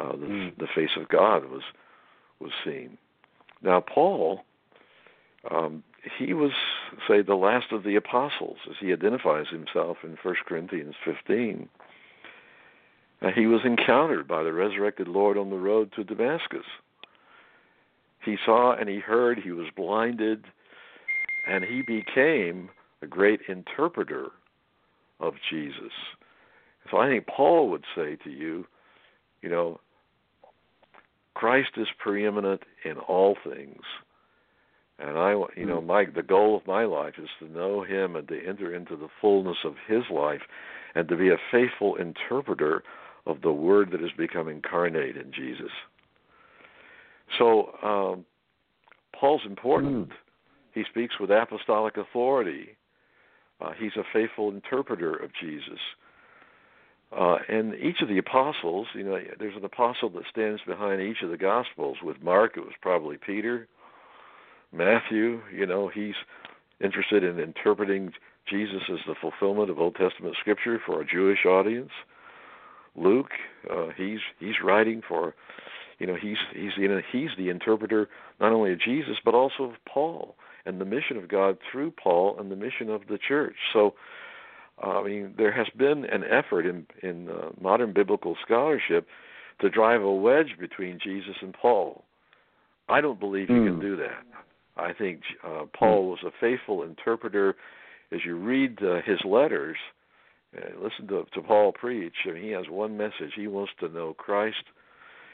uh, 0.00 0.12
the, 0.12 0.26
mm. 0.26 0.56
the 0.56 0.68
face 0.74 0.96
of 0.96 1.08
God 1.08 1.50
was 1.50 1.62
was 2.40 2.52
seen. 2.64 2.96
Now 3.62 3.80
Paul, 3.80 4.42
um, 5.50 5.82
he 6.18 6.32
was 6.32 6.52
say 7.08 7.22
the 7.22 7.34
last 7.34 7.72
of 7.72 7.82
the 7.82 7.96
apostles, 7.96 8.58
as 8.70 8.76
he 8.80 8.92
identifies 8.92 9.46
himself 9.50 9.98
in 10.04 10.16
1 10.22 10.34
Corinthians 10.46 10.94
15. 11.04 11.68
Uh, 13.20 13.30
he 13.34 13.46
was 13.46 13.62
encountered 13.64 14.28
by 14.28 14.44
the 14.44 14.52
resurrected 14.52 15.08
Lord 15.08 15.36
on 15.36 15.50
the 15.50 15.56
road 15.56 15.92
to 15.96 16.04
Damascus. 16.04 16.66
He 18.24 18.36
saw 18.44 18.76
and 18.76 18.88
he 18.88 18.98
heard. 18.98 19.40
He 19.40 19.50
was 19.50 19.66
blinded, 19.74 20.44
and 21.48 21.64
he 21.64 21.82
became 21.82 22.68
a 23.02 23.06
great 23.06 23.40
interpreter 23.48 24.28
of 25.20 25.34
Jesus. 25.50 25.92
So 26.90 26.98
I 26.98 27.08
think 27.08 27.26
Paul 27.26 27.70
would 27.70 27.84
say 27.96 28.16
to 28.24 28.30
you, 28.30 28.66
you 29.42 29.48
know, 29.48 29.80
Christ 31.34 31.70
is 31.76 31.86
preeminent 31.98 32.62
in 32.84 32.98
all 32.98 33.36
things. 33.44 33.82
And 34.98 35.16
I, 35.16 35.32
you 35.56 35.64
know, 35.64 35.80
my 35.80 36.06
the 36.12 36.24
goal 36.24 36.56
of 36.56 36.66
my 36.66 36.84
life 36.84 37.14
is 37.22 37.28
to 37.38 37.48
know 37.48 37.84
Him 37.84 38.16
and 38.16 38.26
to 38.28 38.44
enter 38.44 38.74
into 38.74 38.96
the 38.96 39.08
fullness 39.20 39.58
of 39.64 39.74
His 39.86 40.02
life, 40.10 40.40
and 40.96 41.06
to 41.08 41.16
be 41.16 41.28
a 41.28 41.36
faithful 41.52 41.94
interpreter 41.94 42.82
of 43.24 43.42
the 43.42 43.52
Word 43.52 43.92
that 43.92 44.00
has 44.00 44.10
become 44.18 44.48
incarnate 44.48 45.16
in 45.16 45.32
Jesus. 45.32 45.70
So 47.38 47.70
um, 47.84 48.24
Paul's 49.18 49.42
important. 49.46 50.08
Mm. 50.08 50.14
He 50.78 50.84
speaks 50.88 51.18
with 51.18 51.32
apostolic 51.32 51.96
authority. 51.96 52.76
Uh, 53.60 53.72
he's 53.76 53.96
a 53.96 54.04
faithful 54.12 54.48
interpreter 54.48 55.12
of 55.12 55.32
Jesus. 55.40 55.80
Uh, 57.10 57.38
and 57.48 57.74
each 57.74 58.00
of 58.00 58.06
the 58.06 58.18
apostles, 58.18 58.86
you 58.94 59.02
know, 59.02 59.18
there's 59.40 59.56
an 59.56 59.64
apostle 59.64 60.08
that 60.10 60.22
stands 60.30 60.60
behind 60.68 61.02
each 61.02 61.20
of 61.24 61.30
the 61.30 61.36
gospels. 61.36 61.96
With 62.00 62.22
Mark, 62.22 62.56
it 62.56 62.60
was 62.60 62.74
probably 62.80 63.16
Peter. 63.16 63.66
Matthew, 64.72 65.40
you 65.52 65.66
know, 65.66 65.88
he's 65.92 66.14
interested 66.80 67.24
in 67.24 67.40
interpreting 67.40 68.12
Jesus 68.48 68.82
as 68.88 69.00
the 69.04 69.16
fulfillment 69.20 69.70
of 69.70 69.80
Old 69.80 69.96
Testament 69.96 70.36
scripture 70.38 70.80
for 70.86 71.00
a 71.00 71.04
Jewish 71.04 71.44
audience. 71.44 71.90
Luke, 72.94 73.32
uh, 73.68 73.88
he's 73.96 74.20
he's 74.38 74.62
writing 74.62 75.02
for, 75.08 75.34
you 75.98 76.06
know, 76.06 76.14
he's 76.14 76.36
he's 76.54 76.70
he's 77.10 77.30
the 77.36 77.48
interpreter 77.48 78.08
not 78.38 78.52
only 78.52 78.72
of 78.72 78.80
Jesus 78.80 79.16
but 79.24 79.34
also 79.34 79.64
of 79.64 79.72
Paul 79.92 80.36
and 80.66 80.80
the 80.80 80.84
mission 80.84 81.16
of 81.16 81.28
God 81.28 81.58
through 81.70 81.92
Paul 81.92 82.36
and 82.38 82.50
the 82.50 82.56
mission 82.56 82.90
of 82.90 83.02
the 83.08 83.18
church. 83.18 83.56
So, 83.72 83.94
I 84.82 85.02
mean, 85.02 85.34
there 85.36 85.52
has 85.52 85.66
been 85.76 86.04
an 86.04 86.24
effort 86.24 86.66
in 86.66 86.86
in 87.02 87.28
uh, 87.28 87.50
modern 87.60 87.92
biblical 87.92 88.36
scholarship 88.44 89.06
to 89.60 89.68
drive 89.68 90.02
a 90.02 90.12
wedge 90.12 90.56
between 90.58 90.98
Jesus 91.02 91.36
and 91.42 91.52
Paul. 91.52 92.04
I 92.88 93.00
don't 93.00 93.20
believe 93.20 93.50
you 93.50 93.56
mm. 93.56 93.66
can 93.66 93.74
hmm. 93.74 93.80
do 93.80 93.96
that. 93.96 94.24
I 94.76 94.92
think 94.92 95.20
uh, 95.44 95.64
Paul 95.76 96.02
hmm. 96.02 96.08
was 96.10 96.18
a 96.24 96.30
faithful 96.40 96.82
interpreter. 96.82 97.56
As 98.12 98.20
you 98.24 98.36
read 98.36 98.78
uh, 98.82 99.02
his 99.04 99.18
letters, 99.24 99.76
uh, 100.56 100.82
listen 100.82 101.06
to, 101.08 101.24
to 101.34 101.42
Paul 101.42 101.72
preach. 101.72 102.14
I 102.26 102.32
mean, 102.32 102.44
he 102.44 102.50
has 102.50 102.64
one 102.70 102.96
message. 102.96 103.32
He 103.36 103.48
wants 103.48 103.72
to 103.80 103.88
know 103.88 104.14
Christ, 104.14 104.64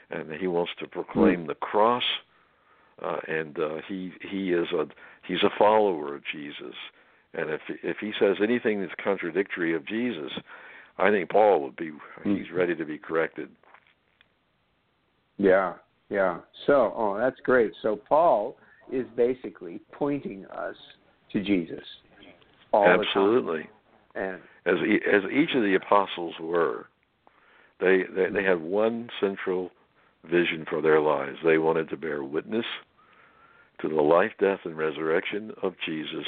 and 0.09 0.31
he 0.33 0.47
wants 0.47 0.73
to 0.79 0.87
proclaim 0.87 1.43
mm. 1.43 1.47
the 1.47 1.55
cross 1.55 2.03
uh, 3.01 3.17
and 3.27 3.57
uh, 3.59 3.75
he 3.87 4.11
he 4.21 4.51
is 4.53 4.67
a 4.71 4.85
he's 5.27 5.43
a 5.43 5.57
follower 5.57 6.15
of 6.15 6.21
Jesus. 6.31 6.75
And 7.33 7.49
if 7.49 7.61
if 7.83 7.97
he 7.99 8.11
says 8.19 8.37
anything 8.41 8.81
that's 8.81 8.93
contradictory 9.03 9.75
of 9.75 9.85
Jesus, 9.85 10.31
I 10.97 11.09
think 11.09 11.29
Paul 11.29 11.61
would 11.63 11.75
be 11.75 11.91
he's 12.23 12.51
ready 12.53 12.75
to 12.75 12.85
be 12.85 12.97
corrected. 12.97 13.49
Yeah, 15.37 15.73
yeah. 16.09 16.39
So, 16.65 16.93
oh, 16.95 17.17
that's 17.17 17.39
great. 17.43 17.71
So 17.81 17.97
Paul 17.97 18.55
is 18.91 19.05
basically 19.17 19.81
pointing 19.91 20.45
us 20.45 20.75
to 21.33 21.43
Jesus. 21.43 21.83
Absolutely. 22.73 23.67
And 24.15 24.39
as 24.65 24.75
as 25.13 25.21
each 25.31 25.49
of 25.55 25.63
the 25.63 25.75
apostles 25.75 26.35
were, 26.39 26.87
they 27.79 28.03
they, 28.15 28.29
they 28.31 28.43
had 28.43 28.61
one 28.61 29.09
central 29.19 29.71
vision 30.25 30.65
for 30.69 30.81
their 30.81 30.99
lives. 30.99 31.37
They 31.43 31.57
wanted 31.57 31.89
to 31.89 31.97
bear 31.97 32.23
witness 32.23 32.65
to 33.81 33.89
the 33.89 34.01
life, 34.01 34.31
death, 34.39 34.59
and 34.63 34.77
resurrection 34.77 35.51
of 35.61 35.73
Jesus, 35.85 36.25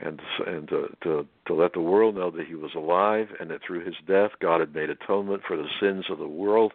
and 0.00 0.20
and 0.46 0.68
to, 0.68 0.88
to 1.02 1.26
to 1.46 1.54
let 1.54 1.74
the 1.74 1.80
world 1.80 2.16
know 2.16 2.30
that 2.30 2.46
He 2.46 2.54
was 2.54 2.72
alive, 2.74 3.28
and 3.38 3.50
that 3.50 3.60
through 3.66 3.84
His 3.84 3.96
death, 4.06 4.30
God 4.40 4.60
had 4.60 4.74
made 4.74 4.90
atonement 4.90 5.42
for 5.46 5.56
the 5.56 5.68
sins 5.80 6.06
of 6.10 6.18
the 6.18 6.26
world, 6.26 6.72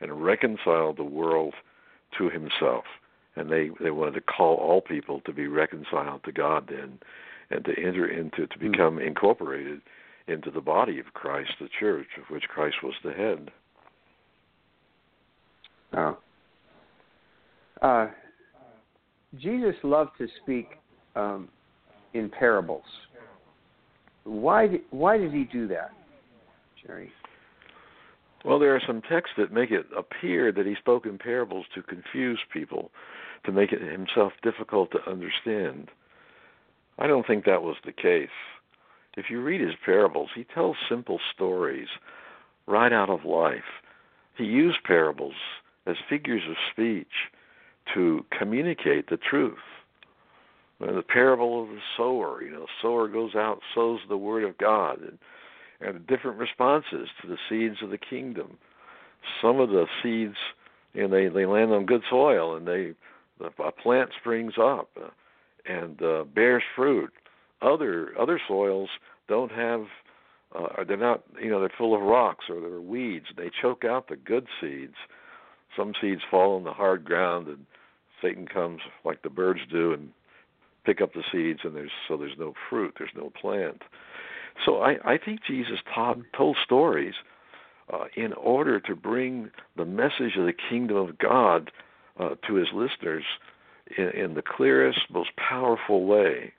and 0.00 0.24
reconciled 0.24 0.96
the 0.96 1.04
world 1.04 1.54
to 2.18 2.28
Himself. 2.28 2.84
And 3.36 3.50
they 3.50 3.70
they 3.82 3.90
wanted 3.90 4.14
to 4.14 4.20
call 4.20 4.56
all 4.56 4.80
people 4.80 5.20
to 5.22 5.32
be 5.32 5.46
reconciled 5.46 6.24
to 6.24 6.32
God 6.32 6.68
then, 6.68 6.98
and 7.50 7.64
to 7.64 7.72
enter 7.78 8.06
into 8.06 8.46
to 8.46 8.58
hmm. 8.58 8.70
become 8.70 8.98
incorporated 8.98 9.80
into 10.28 10.50
the 10.50 10.60
body 10.60 10.98
of 10.98 11.14
Christ, 11.14 11.52
the 11.60 11.68
church, 11.80 12.06
of 12.18 12.30
which 12.30 12.44
Christ 12.44 12.76
was 12.82 12.94
the 13.02 13.12
head. 13.12 13.50
Oh. 15.96 16.18
Uh, 17.80 18.08
Jesus 19.38 19.74
loved 19.82 20.12
to 20.18 20.28
speak 20.42 20.68
um, 21.16 21.48
in 22.14 22.30
parables. 22.30 22.84
Why 24.24 24.68
did, 24.68 24.80
why 24.90 25.18
did 25.18 25.32
he 25.32 25.44
do 25.44 25.66
that, 25.68 25.90
Jerry? 26.84 27.10
Well, 28.44 28.58
there 28.58 28.74
are 28.74 28.82
some 28.86 29.02
texts 29.02 29.34
that 29.38 29.52
make 29.52 29.70
it 29.70 29.86
appear 29.96 30.52
that 30.52 30.66
he 30.66 30.74
spoke 30.76 31.06
in 31.06 31.18
parables 31.18 31.66
to 31.74 31.82
confuse 31.82 32.40
people, 32.52 32.90
to 33.44 33.52
make 33.52 33.72
it 33.72 33.80
himself 33.80 34.32
difficult 34.42 34.90
to 34.92 35.10
understand. 35.10 35.90
I 36.98 37.06
don't 37.06 37.26
think 37.26 37.44
that 37.44 37.62
was 37.62 37.76
the 37.84 37.92
case. 37.92 38.28
If 39.16 39.26
you 39.30 39.42
read 39.42 39.60
his 39.60 39.74
parables, 39.84 40.30
he 40.34 40.44
tells 40.44 40.76
simple 40.88 41.20
stories 41.34 41.88
right 42.66 42.92
out 42.92 43.10
of 43.10 43.24
life. 43.24 43.60
He 44.36 44.44
used 44.44 44.78
parables 44.84 45.34
as 45.86 45.96
figures 46.08 46.42
of 46.48 46.56
speech 46.72 47.30
to 47.94 48.24
communicate 48.36 49.08
the 49.08 49.16
truth. 49.16 49.58
the 50.80 51.02
parable 51.02 51.62
of 51.62 51.68
the 51.68 51.80
sower, 51.96 52.42
you 52.42 52.50
know, 52.50 52.60
the 52.60 52.66
sower 52.80 53.08
goes 53.08 53.34
out, 53.34 53.60
sows 53.74 54.00
the 54.08 54.16
word 54.16 54.44
of 54.44 54.58
God, 54.58 55.00
and, 55.00 55.18
and 55.80 56.06
different 56.06 56.38
responses 56.38 57.08
to 57.20 57.28
the 57.28 57.38
seeds 57.48 57.82
of 57.82 57.90
the 57.90 57.98
kingdom. 57.98 58.58
Some 59.40 59.60
of 59.60 59.70
the 59.70 59.86
seeds, 60.02 60.36
you 60.94 61.02
know, 61.02 61.08
they 61.08 61.28
they 61.28 61.46
land 61.46 61.72
on 61.72 61.86
good 61.86 62.02
soil, 62.10 62.56
and 62.56 62.66
they 62.66 62.94
the, 63.38 63.50
a 63.62 63.72
plant 63.72 64.10
springs 64.18 64.54
up 64.60 64.88
uh, 65.00 65.10
and 65.66 66.02
uh, 66.02 66.24
bears 66.24 66.62
fruit. 66.74 67.12
Other 67.60 68.12
other 68.18 68.40
soils 68.48 68.88
don't 69.28 69.52
have, 69.52 69.86
uh, 70.54 70.84
they're 70.86 70.96
not, 70.96 71.22
you 71.40 71.50
know, 71.50 71.60
they're 71.60 71.72
full 71.78 71.94
of 71.94 72.02
rocks 72.02 72.46
or 72.48 72.60
they're 72.60 72.80
weeds. 72.80 73.26
They 73.36 73.50
choke 73.60 73.84
out 73.84 74.08
the 74.08 74.16
good 74.16 74.46
seeds. 74.60 74.96
Some 75.76 75.92
seeds 76.00 76.22
fall 76.30 76.56
on 76.56 76.64
the 76.64 76.72
hard 76.72 77.04
ground, 77.04 77.48
and 77.48 77.66
Satan 78.20 78.46
comes 78.46 78.80
like 79.04 79.22
the 79.22 79.30
birds 79.30 79.60
do 79.70 79.92
and 79.92 80.10
pick 80.84 81.00
up 81.00 81.12
the 81.14 81.22
seeds, 81.32 81.60
and 81.64 81.74
there's 81.74 81.90
so 82.08 82.16
there's 82.16 82.38
no 82.38 82.54
fruit, 82.68 82.94
there's 82.98 83.10
no 83.16 83.30
plant. 83.30 83.82
So 84.64 84.78
I, 84.78 84.96
I 85.04 85.18
think 85.18 85.40
Jesus 85.46 85.78
taught, 85.94 86.18
told 86.36 86.56
stories 86.64 87.14
uh, 87.92 88.04
in 88.16 88.32
order 88.34 88.80
to 88.80 88.94
bring 88.94 89.50
the 89.76 89.84
message 89.84 90.36
of 90.36 90.46
the 90.46 90.54
kingdom 90.70 90.96
of 90.96 91.18
God 91.18 91.70
uh, 92.18 92.34
to 92.46 92.54
his 92.54 92.68
listeners 92.74 93.24
in, 93.96 94.08
in 94.10 94.34
the 94.34 94.42
clearest, 94.42 95.00
most 95.10 95.30
powerful 95.36 96.04
way. 96.04 96.52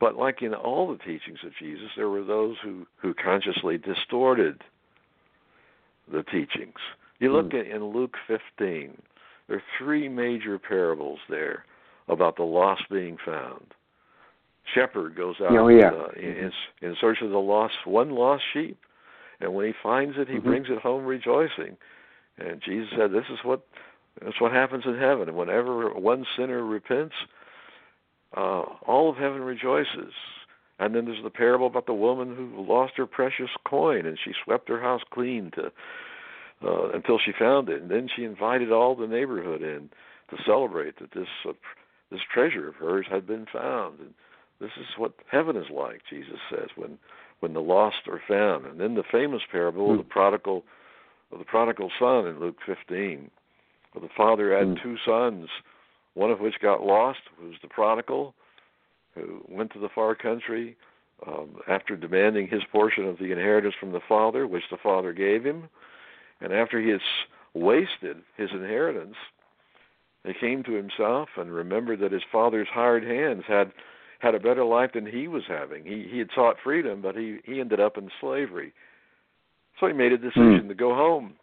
But 0.00 0.16
like 0.16 0.42
in 0.42 0.54
all 0.54 0.88
the 0.88 0.98
teachings 0.98 1.38
of 1.44 1.52
Jesus, 1.58 1.88
there 1.96 2.08
were 2.08 2.24
those 2.24 2.56
who, 2.62 2.86
who 3.00 3.14
consciously 3.14 3.78
distorted 3.78 4.62
the 6.10 6.22
teachings. 6.22 6.78
You 7.18 7.32
look 7.32 7.50
mm. 7.50 7.60
at 7.60 7.66
in 7.66 7.84
Luke 7.84 8.14
15, 8.26 8.96
there 9.48 9.56
are 9.56 9.62
three 9.78 10.08
major 10.08 10.58
parables 10.58 11.18
there 11.28 11.64
about 12.08 12.36
the 12.36 12.42
lost 12.42 12.82
being 12.90 13.16
found. 13.24 13.74
Shepherd 14.74 15.16
goes 15.16 15.36
out 15.40 15.56
oh, 15.56 15.68
yeah. 15.68 15.90
uh, 15.90 16.08
in, 16.16 16.50
in 16.82 16.96
search 17.00 17.18
of 17.22 17.30
the 17.30 17.38
lost 17.38 17.74
one 17.84 18.10
lost 18.10 18.42
sheep, 18.52 18.78
and 19.40 19.54
when 19.54 19.66
he 19.66 19.72
finds 19.82 20.16
it, 20.18 20.28
he 20.28 20.34
mm-hmm. 20.34 20.48
brings 20.48 20.66
it 20.68 20.78
home 20.78 21.04
rejoicing. 21.04 21.76
And 22.38 22.60
Jesus 22.64 22.88
said, 22.96 23.12
"This 23.12 23.24
is 23.32 23.38
what 23.44 23.64
that's 24.20 24.40
what 24.40 24.52
happens 24.52 24.84
in 24.84 24.98
heaven. 24.98 25.28
And 25.28 25.36
whenever 25.36 25.90
one 25.94 26.26
sinner 26.36 26.64
repents, 26.64 27.14
uh, 28.36 28.62
all 28.86 29.08
of 29.10 29.16
heaven 29.16 29.42
rejoices." 29.42 30.12
And 30.78 30.94
then 30.94 31.06
there's 31.06 31.22
the 31.22 31.30
parable 31.30 31.68
about 31.68 31.86
the 31.86 31.94
woman 31.94 32.36
who 32.36 32.66
lost 32.66 32.94
her 32.96 33.06
precious 33.06 33.48
coin, 33.66 34.04
and 34.04 34.18
she 34.22 34.32
swept 34.44 34.68
her 34.68 34.80
house 34.80 35.00
clean 35.10 35.50
to 35.54 35.72
uh, 36.64 36.90
until 36.90 37.18
she 37.18 37.32
found 37.38 37.68
it, 37.68 37.82
and 37.82 37.90
then 37.90 38.08
she 38.14 38.24
invited 38.24 38.72
all 38.72 38.94
the 38.94 39.06
neighborhood 39.06 39.62
in 39.62 39.90
to 40.30 40.42
celebrate 40.44 40.98
that 40.98 41.12
this 41.12 41.28
uh, 41.48 41.52
this 42.10 42.20
treasure 42.32 42.68
of 42.68 42.76
hers 42.76 43.06
had 43.10 43.26
been 43.26 43.46
found. 43.52 43.98
And 43.98 44.14
this 44.60 44.70
is 44.78 44.86
what 44.96 45.12
heaven 45.30 45.56
is 45.56 45.70
like, 45.70 46.02
Jesus 46.08 46.38
says, 46.50 46.68
when 46.76 46.98
when 47.40 47.52
the 47.52 47.60
lost 47.60 48.08
are 48.08 48.22
found. 48.26 48.66
And 48.66 48.80
then 48.80 48.94
the 48.94 49.04
famous 49.10 49.42
parable 49.50 49.92
of 49.92 49.98
the 49.98 50.04
prodigal 50.04 50.64
of 51.32 51.38
the 51.38 51.44
prodigal 51.44 51.90
son 51.98 52.26
in 52.26 52.40
Luke 52.40 52.56
15, 52.64 53.30
where 53.92 54.02
the 54.02 54.14
father 54.16 54.56
had 54.56 54.68
mm. 54.68 54.82
two 54.82 54.96
sons, 55.04 55.48
one 56.14 56.30
of 56.30 56.40
which 56.40 56.60
got 56.62 56.82
lost, 56.82 57.18
who 57.38 57.48
was 57.48 57.56
the 57.62 57.68
prodigal, 57.68 58.32
who 59.14 59.42
went 59.48 59.72
to 59.72 59.80
the 59.80 59.88
far 59.94 60.14
country 60.14 60.76
um, 61.26 61.56
after 61.68 61.96
demanding 61.96 62.46
his 62.46 62.62
portion 62.70 63.04
of 63.04 63.18
the 63.18 63.32
inheritance 63.32 63.74
from 63.78 63.92
the 63.92 64.00
father, 64.08 64.46
which 64.46 64.62
the 64.70 64.76
father 64.82 65.12
gave 65.12 65.44
him. 65.44 65.68
And 66.40 66.52
after 66.52 66.80
he 66.80 66.90
had 66.90 67.00
wasted 67.54 68.18
his 68.36 68.50
inheritance, 68.52 69.16
he 70.24 70.34
came 70.34 70.62
to 70.64 70.72
himself 70.72 71.28
and 71.36 71.52
remembered 71.52 72.00
that 72.00 72.12
his 72.12 72.22
father's 72.30 72.68
hired 72.70 73.04
hands 73.04 73.44
had 73.46 73.72
had 74.18 74.34
a 74.34 74.40
better 74.40 74.64
life 74.64 74.90
than 74.94 75.06
he 75.06 75.28
was 75.28 75.44
having. 75.46 75.84
He 75.84 76.08
he 76.10 76.18
had 76.18 76.30
sought 76.34 76.56
freedom, 76.62 77.00
but 77.02 77.16
he 77.16 77.38
he 77.44 77.60
ended 77.60 77.80
up 77.80 77.96
in 77.96 78.10
slavery. 78.20 78.72
So 79.78 79.86
he 79.86 79.92
made 79.92 80.12
a 80.12 80.18
decision 80.18 80.62
mm. 80.64 80.68
to 80.68 80.74
go 80.74 80.94
home. 80.94 81.34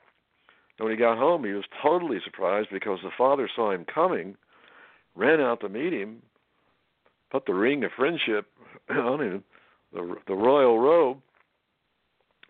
And 0.77 0.85
when 0.85 0.91
he 0.91 0.97
got 0.97 1.19
home, 1.19 1.43
he 1.45 1.51
was 1.51 1.65
totally 1.81 2.17
surprised 2.23 2.69
because 2.71 2.99
the 3.03 3.11
father 3.15 3.47
saw 3.55 3.71
him 3.71 3.85
coming, 3.85 4.35
ran 5.15 5.39
out 5.39 5.61
to 5.61 5.69
meet 5.69 5.93
him, 5.93 6.23
put 7.31 7.45
the 7.45 7.53
ring 7.53 7.83
of 7.83 7.91
friendship 7.95 8.47
on 8.89 9.21
him, 9.21 9.43
the 9.93 10.15
the 10.27 10.35
royal 10.35 10.79
robe, 10.79 11.19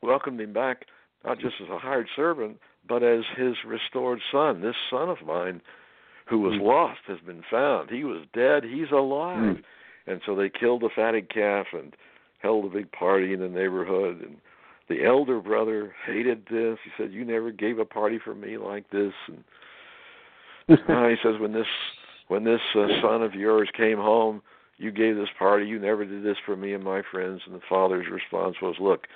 welcomed 0.02 0.40
him 0.40 0.54
back 0.54 0.86
not 1.26 1.40
just 1.40 1.56
as 1.62 1.70
a 1.70 1.80
hired 1.80 2.08
servant, 2.16 2.58
but 2.88 3.04
as 3.04 3.24
his 3.38 3.56
restored 3.66 4.20
son. 4.32 4.62
This 4.62 4.76
son 4.90 5.10
of 5.10 5.18
mine 5.26 5.62
who 6.30 6.40
was 6.40 6.54
mm. 6.54 6.62
lost 6.62 7.00
has 7.08 7.20
been 7.26 7.44
found. 7.50 7.90
He 7.90 8.04
was 8.04 8.26
dead, 8.34 8.64
he's 8.64 8.92
alive. 8.92 9.58
Mm. 9.58 9.64
And 10.06 10.22
so 10.26 10.36
they 10.36 10.50
killed 10.50 10.84
a 10.84 10.90
fatted 10.94 11.34
calf 11.34 11.68
and 11.74 11.96
held 12.40 12.66
a 12.66 12.70
big 12.70 12.92
party 12.92 13.34
in 13.34 13.40
the 13.40 13.48
neighborhood 13.48 14.22
and 14.22 14.38
the 14.90 15.06
elder 15.06 15.40
brother 15.40 15.94
hated 16.06 16.46
this. 16.50 16.78
He 16.84 16.92
said, 16.98 17.14
"You 17.14 17.26
never 17.26 17.52
gave 17.52 17.80
a 17.80 17.86
party 17.86 18.20
for 18.20 18.36
me 18.36 18.58
like 18.58 18.90
this." 18.90 19.14
And 19.28 19.44
uh, 20.90 21.08
he 21.08 21.16
says, 21.24 21.40
"When 21.40 21.54
this 21.54 21.68
when 22.28 22.44
this 22.44 22.62
uh, 22.76 22.88
son 23.02 23.22
of 23.24 23.34
yours 23.34 23.70
came 23.76 23.98
home, 23.98 24.42
you 24.78 24.92
gave 24.92 25.16
this 25.16 25.30
party. 25.40 25.66
You 25.66 25.80
never 25.80 26.06
did 26.06 26.24
this 26.24 26.38
for 26.46 26.56
me 26.56 26.74
and 26.74 26.84
my 26.84 27.02
friends." 27.12 27.42
And 27.46 27.56
the 27.56 27.62
father's 27.70 28.08
response 28.12 28.58
was, 28.62 28.76
"Look, 28.80 29.08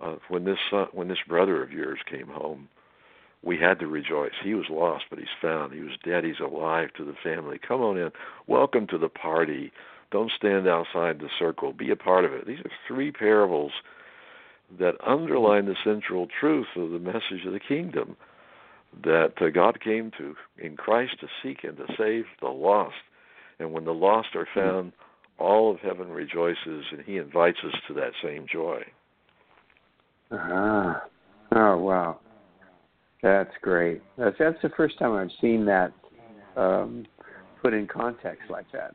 uh, 0.00 0.16
when 0.28 0.44
this 0.44 0.58
son, 0.70 0.86
when 0.92 1.08
this 1.08 1.18
brother 1.26 1.62
of 1.62 1.72
yours 1.72 1.98
came 2.08 2.28
home, 2.28 2.68
we 3.42 3.56
had 3.56 3.78
to 3.78 3.86
rejoice. 3.86 4.32
He 4.42 4.54
was 4.54 4.66
lost, 4.68 5.04
but 5.10 5.18
he's 5.18 5.28
found. 5.40 5.72
He 5.72 5.80
was 5.80 5.96
dead. 6.04 6.24
He's 6.24 6.40
alive 6.40 6.90
to 6.96 7.04
the 7.04 7.14
family. 7.22 7.58
Come 7.66 7.80
on 7.80 7.96
in. 7.96 8.10
Welcome 8.46 8.86
to 8.88 8.98
the 8.98 9.08
party. 9.08 9.72
Don't 10.10 10.32
stand 10.36 10.66
outside 10.66 11.18
the 11.18 11.28
circle. 11.38 11.72
Be 11.72 11.90
a 11.90 11.96
part 11.96 12.24
of 12.24 12.32
it. 12.32 12.46
These 12.46 12.60
are 12.60 12.70
three 12.86 13.12
parables 13.12 13.72
that 14.78 14.94
underline 15.06 15.66
the 15.66 15.76
central 15.84 16.26
truth 16.40 16.66
of 16.76 16.90
the 16.90 16.98
message 16.98 17.46
of 17.46 17.52
the 17.52 17.60
kingdom 17.60 18.16
that 19.04 19.34
uh, 19.40 19.50
God 19.50 19.80
came 19.80 20.10
to 20.18 20.34
in 20.58 20.76
Christ 20.76 21.20
to 21.20 21.28
seek 21.42 21.64
and 21.64 21.76
to 21.76 21.86
save 21.96 22.24
the 22.40 22.48
lost. 22.48 22.96
And 23.58 23.72
when 23.72 23.84
the 23.84 23.94
lost 23.94 24.28
are 24.34 24.48
found, 24.54 24.92
all 25.38 25.70
of 25.70 25.80
heaven 25.80 26.08
rejoices, 26.10 26.84
and 26.90 27.02
He 27.04 27.16
invites 27.16 27.58
us 27.64 27.74
to 27.86 27.94
that 27.94 28.12
same 28.22 28.46
joy. 28.50 28.82
Ah, 30.30 31.02
oh 31.52 31.78
wow, 31.78 32.20
that's 33.22 33.52
great. 33.62 34.02
That's 34.16 34.36
that's 34.38 34.60
the 34.62 34.70
first 34.76 34.98
time 34.98 35.12
I've 35.12 35.30
seen 35.40 35.64
that 35.66 35.92
um, 36.56 37.06
put 37.62 37.72
in 37.72 37.86
context 37.86 38.50
like 38.50 38.66
that. 38.72 38.94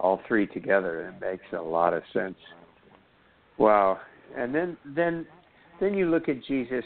All 0.00 0.20
three 0.28 0.46
together, 0.46 1.08
it 1.08 1.20
makes 1.20 1.44
a 1.52 1.60
lot 1.60 1.92
of 1.92 2.02
sense. 2.12 2.36
Wow. 3.58 3.98
And 4.36 4.54
then 4.54 4.76
then 4.84 5.26
then 5.80 5.94
you 5.94 6.08
look 6.08 6.28
at 6.28 6.42
Jesus 6.44 6.84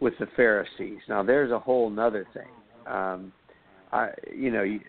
with 0.00 0.14
the 0.18 0.26
Pharisees. 0.36 0.98
Now 1.08 1.22
there's 1.22 1.52
a 1.52 1.58
whole 1.58 1.90
nother 1.90 2.26
thing. 2.34 2.48
Um, 2.86 3.32
I 3.92 4.10
you 4.34 4.50
know 4.50 4.62
you, 4.62 4.80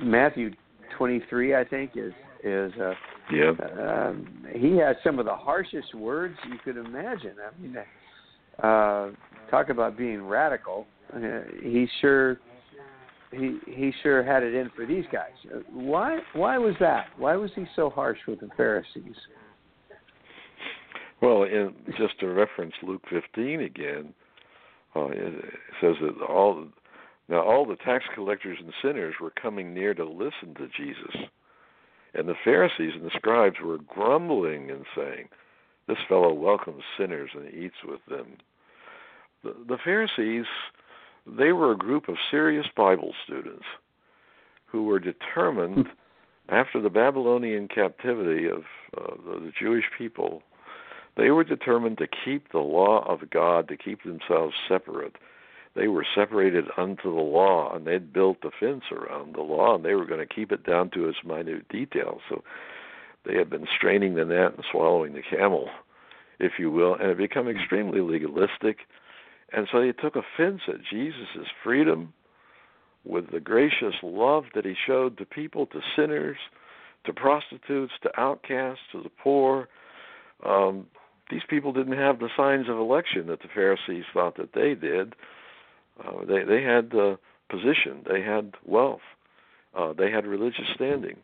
Matthew 0.00 0.50
23 0.96 1.54
I 1.54 1.64
think 1.64 1.92
is 1.94 2.12
is 2.42 2.72
uh, 2.80 2.94
yeah. 3.32 3.52
Um, 3.80 4.46
he 4.54 4.76
has 4.78 4.96
some 5.04 5.18
of 5.18 5.26
the 5.26 5.34
harshest 5.34 5.94
words 5.94 6.36
you 6.48 6.58
could 6.64 6.76
imagine. 6.76 7.34
I 7.38 7.60
mean, 7.60 7.76
uh, 8.62 9.10
talk 9.50 9.68
about 9.68 9.96
being 9.96 10.22
radical. 10.22 10.86
Uh, 11.14 11.40
he 11.62 11.86
sure 12.00 12.38
he 13.30 13.58
he 13.66 13.92
sure 14.02 14.22
had 14.22 14.42
it 14.42 14.54
in 14.54 14.70
for 14.74 14.86
these 14.86 15.04
guys. 15.12 15.32
Uh, 15.54 15.58
why 15.72 16.18
why 16.34 16.58
was 16.58 16.74
that? 16.80 17.06
Why 17.16 17.36
was 17.36 17.50
he 17.54 17.64
so 17.76 17.90
harsh 17.90 18.18
with 18.26 18.40
the 18.40 18.48
Pharisees? 18.56 19.16
Well, 21.20 21.42
in, 21.42 21.74
just 21.98 22.18
to 22.20 22.28
reference 22.28 22.74
Luke 22.82 23.02
15 23.10 23.60
again, 23.60 24.14
uh, 24.94 25.08
it 25.08 25.44
says 25.80 25.96
that 26.00 26.24
all 26.24 26.66
now 27.28 27.42
all 27.42 27.66
the 27.66 27.76
tax 27.76 28.04
collectors 28.14 28.58
and 28.60 28.72
sinners 28.82 29.14
were 29.20 29.32
coming 29.40 29.74
near 29.74 29.94
to 29.94 30.04
listen 30.04 30.54
to 30.56 30.68
Jesus, 30.76 31.28
and 32.14 32.28
the 32.28 32.34
Pharisees 32.44 32.92
and 32.94 33.04
the 33.04 33.10
scribes 33.16 33.56
were 33.62 33.78
grumbling 33.78 34.70
and 34.70 34.84
saying, 34.96 35.28
"This 35.86 35.98
fellow 36.08 36.32
welcomes 36.32 36.82
sinners 36.96 37.30
and 37.34 37.52
eats 37.52 37.82
with 37.84 38.00
them." 38.08 38.38
The, 39.44 39.54
the 39.66 39.78
Pharisees, 39.78 40.46
they 41.26 41.52
were 41.52 41.72
a 41.72 41.76
group 41.76 42.08
of 42.08 42.16
serious 42.30 42.66
Bible 42.76 43.14
students 43.24 43.64
who 44.66 44.84
were 44.84 44.98
determined, 44.98 45.88
after 46.48 46.80
the 46.80 46.90
Babylonian 46.90 47.68
captivity 47.68 48.46
of 48.46 48.64
uh, 48.96 49.14
the, 49.24 49.40
the 49.40 49.52
Jewish 49.58 49.84
people, 49.96 50.42
they 51.16 51.30
were 51.30 51.44
determined 51.44 51.98
to 51.98 52.08
keep 52.24 52.52
the 52.52 52.58
law 52.58 53.04
of 53.06 53.28
God, 53.30 53.68
to 53.68 53.76
keep 53.76 54.02
themselves 54.02 54.54
separate. 54.68 55.16
They 55.78 55.86
were 55.86 56.04
separated 56.12 56.64
unto 56.76 57.14
the 57.14 57.20
law, 57.20 57.72
and 57.72 57.86
they'd 57.86 58.12
built 58.12 58.38
a 58.42 58.50
fence 58.50 58.82
around 58.90 59.36
the 59.36 59.42
law, 59.42 59.76
and 59.76 59.84
they 59.84 59.94
were 59.94 60.06
going 60.06 60.26
to 60.26 60.34
keep 60.34 60.50
it 60.50 60.66
down 60.66 60.90
to 60.90 61.08
its 61.08 61.18
minute 61.24 61.68
details. 61.68 62.20
So 62.28 62.42
they 63.24 63.36
had 63.36 63.48
been 63.48 63.66
straining 63.76 64.16
the 64.16 64.24
net 64.24 64.54
and 64.56 64.64
swallowing 64.72 65.12
the 65.12 65.22
camel, 65.22 65.70
if 66.40 66.52
you 66.58 66.72
will, 66.72 66.94
and 66.94 67.10
it 67.10 67.18
become 67.18 67.48
extremely 67.48 68.00
legalistic. 68.00 68.78
And 69.52 69.68
so 69.70 69.80
they 69.80 69.92
took 69.92 70.16
offense 70.16 70.62
at 70.66 70.84
Jesus' 70.90 71.46
freedom 71.62 72.12
with 73.04 73.30
the 73.30 73.40
gracious 73.40 73.94
love 74.02 74.44
that 74.56 74.64
he 74.64 74.74
showed 74.84 75.16
to 75.18 75.24
people, 75.24 75.66
to 75.66 75.80
sinners, 75.94 76.38
to 77.04 77.12
prostitutes, 77.12 77.92
to 78.02 78.20
outcasts, 78.20 78.82
to 78.90 79.02
the 79.04 79.10
poor. 79.22 79.68
Um, 80.44 80.88
these 81.30 81.42
people 81.48 81.72
didn't 81.72 81.96
have 81.96 82.18
the 82.18 82.30
signs 82.36 82.68
of 82.68 82.78
election 82.78 83.28
that 83.28 83.42
the 83.42 83.48
Pharisees 83.54 84.04
thought 84.12 84.36
that 84.38 84.54
they 84.54 84.74
did. 84.74 85.14
Uh, 86.04 86.24
they 86.24 86.44
they 86.44 86.62
had 86.62 86.94
uh, 86.94 87.16
position, 87.48 88.04
they 88.10 88.22
had 88.22 88.54
wealth, 88.64 89.00
uh, 89.74 89.92
they 89.92 90.10
had 90.10 90.26
religious 90.26 90.66
standing, 90.74 91.16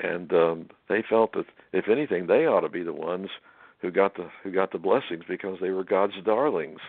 and 0.00 0.32
um, 0.32 0.68
they 0.88 1.02
felt 1.08 1.32
that 1.32 1.46
if 1.72 1.88
anything, 1.88 2.26
they 2.26 2.46
ought 2.46 2.60
to 2.60 2.68
be 2.68 2.82
the 2.82 2.92
ones 2.92 3.28
who 3.80 3.90
got 3.90 4.16
the 4.16 4.28
who 4.42 4.50
got 4.50 4.72
the 4.72 4.78
blessings 4.78 5.24
because 5.28 5.58
they 5.60 5.70
were 5.70 5.84
God's 5.84 6.14
darlings. 6.24 6.80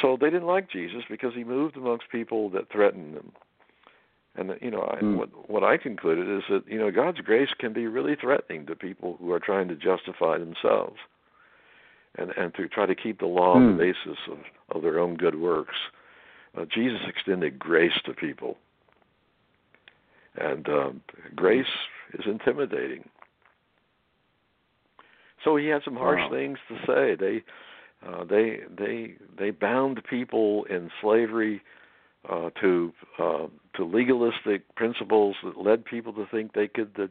So 0.00 0.16
they 0.20 0.30
didn't 0.30 0.46
like 0.46 0.70
Jesus 0.70 1.02
because 1.08 1.34
he 1.34 1.44
moved 1.44 1.76
amongst 1.76 2.10
people 2.10 2.50
that 2.50 2.70
threatened 2.70 3.16
them. 3.16 3.32
And 4.36 4.52
you 4.60 4.70
know, 4.70 4.82
I, 4.82 5.02
mm. 5.02 5.16
what 5.16 5.50
what 5.50 5.64
I 5.64 5.76
concluded 5.76 6.28
is 6.28 6.44
that 6.48 6.62
you 6.66 6.78
know 6.78 6.90
God's 6.90 7.20
grace 7.20 7.50
can 7.58 7.72
be 7.72 7.86
really 7.86 8.14
threatening 8.14 8.66
to 8.66 8.76
people 8.76 9.16
who 9.20 9.32
are 9.32 9.40
trying 9.40 9.68
to 9.68 9.74
justify 9.74 10.38
themselves, 10.38 10.96
and 12.16 12.30
and 12.36 12.54
to 12.54 12.68
try 12.68 12.86
to 12.86 12.94
keep 12.94 13.18
the 13.18 13.26
law 13.26 13.54
mm. 13.54 13.56
on 13.56 13.66
the 13.66 13.72
hmm. 13.72 13.78
basis 13.78 14.18
of 14.30 14.38
of 14.70 14.82
their 14.82 14.98
own 14.98 15.16
good 15.16 15.40
works. 15.40 15.74
Uh, 16.58 16.64
Jesus 16.72 17.00
extended 17.06 17.58
grace 17.58 17.92
to 18.04 18.12
people, 18.12 18.56
and 20.36 20.68
um, 20.68 21.00
grace 21.36 21.66
is 22.14 22.24
intimidating. 22.26 23.08
So 25.44 25.56
he 25.56 25.66
had 25.66 25.82
some 25.84 25.96
harsh 25.96 26.20
wow. 26.20 26.30
things 26.30 26.58
to 26.68 26.76
say. 26.86 27.14
They 27.14 27.44
uh, 28.06 28.24
they 28.24 28.60
they 28.76 29.14
they 29.38 29.50
bound 29.50 30.02
people 30.08 30.64
in 30.64 30.90
slavery 31.00 31.62
uh, 32.28 32.50
to 32.60 32.92
uh, 33.18 33.46
to 33.76 33.84
legalistic 33.84 34.74
principles 34.74 35.36
that 35.44 35.58
led 35.58 35.84
people 35.84 36.12
to 36.14 36.26
think 36.30 36.52
they 36.54 36.68
could 36.68 36.94
that 36.96 37.10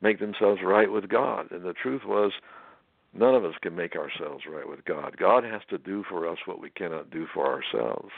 make 0.00 0.18
themselves 0.18 0.60
right 0.64 0.90
with 0.90 1.08
God. 1.08 1.50
And 1.50 1.62
the 1.64 1.72
truth 1.72 2.02
was, 2.04 2.32
none 3.14 3.34
of 3.34 3.44
us 3.44 3.54
can 3.62 3.74
make 3.74 3.96
ourselves 3.96 4.44
right 4.52 4.68
with 4.68 4.84
God. 4.84 5.16
God 5.16 5.44
has 5.44 5.62
to 5.70 5.78
do 5.78 6.04
for 6.08 6.28
us 6.28 6.38
what 6.44 6.60
we 6.60 6.70
cannot 6.70 7.10
do 7.10 7.26
for 7.32 7.46
ourselves, 7.46 8.10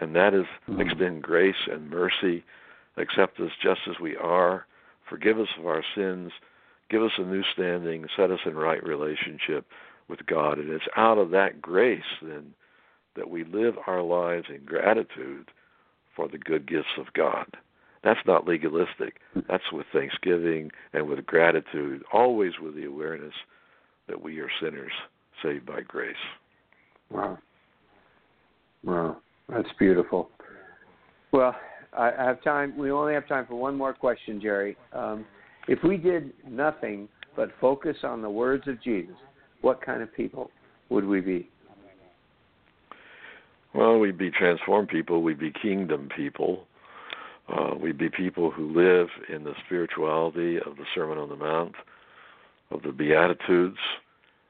and 0.00 0.16
that 0.16 0.34
is 0.34 0.46
mm-hmm. 0.68 0.80
extend 0.80 1.22
grace 1.22 1.68
and 1.70 1.90
mercy, 1.90 2.42
accept 2.96 3.38
us 3.38 3.52
just 3.62 3.80
as 3.88 4.00
we 4.00 4.16
are, 4.16 4.66
forgive 5.08 5.38
us 5.38 5.48
of 5.58 5.66
our 5.66 5.84
sins, 5.94 6.32
give 6.90 7.02
us 7.02 7.12
a 7.18 7.22
new 7.22 7.42
standing, 7.52 8.06
set 8.16 8.30
us 8.30 8.40
in 8.46 8.54
right 8.56 8.82
relationship 8.82 9.66
with 10.08 10.26
God. 10.26 10.58
And 10.58 10.70
it's 10.70 10.84
out 10.96 11.18
of 11.18 11.30
that 11.30 11.62
grace 11.62 12.02
then 12.22 12.54
that 13.14 13.30
we 13.30 13.44
live 13.44 13.74
our 13.86 14.02
lives 14.02 14.46
in 14.48 14.64
gratitude 14.64 15.50
for 16.16 16.28
the 16.28 16.38
good 16.38 16.66
gifts 16.66 16.96
of 16.98 17.12
God. 17.12 17.46
That's 18.02 18.20
not 18.26 18.46
legalistic. 18.48 19.20
That's 19.48 19.70
with 19.72 19.86
thanksgiving 19.92 20.70
and 20.94 21.06
with 21.06 21.26
gratitude, 21.26 22.02
always 22.12 22.52
with 22.60 22.74
the 22.74 22.86
awareness 22.86 23.34
that 24.08 24.22
we 24.22 24.40
are 24.40 24.50
sinners 24.60 24.92
saved 25.42 25.66
by 25.66 25.82
grace. 25.82 26.14
Wow. 27.10 27.38
Wow. 28.82 29.18
That's 29.50 29.68
beautiful. 29.78 30.30
Well, 31.32 31.54
I 31.96 32.12
have 32.16 32.42
time. 32.42 32.76
We 32.76 32.90
only 32.90 33.14
have 33.14 33.26
time 33.26 33.46
for 33.46 33.56
one 33.56 33.76
more 33.76 33.92
question, 33.92 34.40
Jerry. 34.40 34.76
Um, 34.92 35.24
if 35.68 35.78
we 35.82 35.96
did 35.96 36.32
nothing 36.48 37.08
but 37.36 37.50
focus 37.60 37.96
on 38.02 38.22
the 38.22 38.30
words 38.30 38.66
of 38.68 38.82
Jesus, 38.82 39.14
what 39.60 39.80
kind 39.84 40.02
of 40.02 40.12
people 40.14 40.50
would 40.88 41.04
we 41.04 41.20
be? 41.20 41.48
Well, 43.74 43.98
we'd 43.98 44.18
be 44.18 44.30
transformed 44.30 44.88
people. 44.88 45.22
We'd 45.22 45.38
be 45.38 45.52
kingdom 45.62 46.08
people. 46.16 46.66
Uh, 47.48 47.74
we'd 47.80 47.98
be 47.98 48.08
people 48.08 48.50
who 48.50 48.72
live 48.72 49.08
in 49.32 49.44
the 49.44 49.54
spirituality 49.66 50.56
of 50.56 50.76
the 50.76 50.84
Sermon 50.94 51.18
on 51.18 51.28
the 51.28 51.36
Mount, 51.36 51.74
of 52.70 52.82
the 52.82 52.92
Beatitudes. 52.92 53.78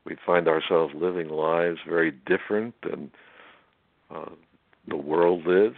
We'd 0.05 0.19
find 0.25 0.49
ourselves 0.49 0.95
living 0.97 1.29
lives 1.29 1.79
very 1.89 2.13
different 2.27 2.75
than 2.83 3.11
uh, 4.15 4.31
the 4.91 4.97
world 4.97 5.47
lives. 5.47 5.77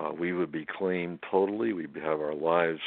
Uh, 0.00 0.10
we 0.18 0.32
would 0.32 0.50
be 0.50 0.66
clean 0.66 1.18
totally. 1.30 1.72
We'd 1.72 1.94
have 1.96 2.20
our 2.20 2.34
lives 2.34 2.80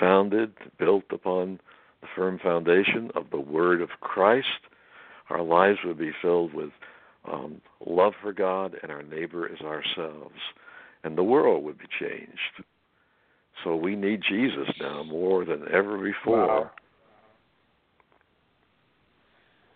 founded, 0.00 0.52
built 0.78 1.04
upon 1.10 1.60
the 2.00 2.08
firm 2.16 2.38
foundation 2.42 3.10
of 3.14 3.26
the 3.30 3.40
Word 3.40 3.80
of 3.80 3.90
Christ. 4.00 4.46
Our 5.30 5.42
lives 5.42 5.78
would 5.84 5.98
be 5.98 6.12
filled 6.22 6.54
with 6.54 6.70
um, 7.30 7.60
love 7.86 8.12
for 8.20 8.32
God 8.32 8.76
and 8.82 8.90
our 8.90 9.02
neighbor 9.02 9.48
as 9.50 9.60
ourselves, 9.60 10.34
and 11.02 11.16
the 11.16 11.22
world 11.22 11.64
would 11.64 11.78
be 11.78 11.86
changed. 12.00 12.64
So 13.62 13.76
we 13.76 13.96
need 13.96 14.20
Jesus 14.28 14.68
now 14.80 15.02
more 15.04 15.44
than 15.44 15.62
ever 15.72 15.96
before. 15.96 16.46
Wow. 16.46 16.70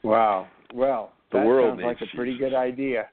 wow. 0.02 0.48
Well, 0.74 1.12
the 1.32 1.38
that 1.38 1.46
world 1.46 1.78
sounds 1.78 1.86
like 1.86 1.96
a 1.96 2.00
Jesus. 2.00 2.16
pretty 2.16 2.36
good 2.36 2.54
idea. 2.54 3.08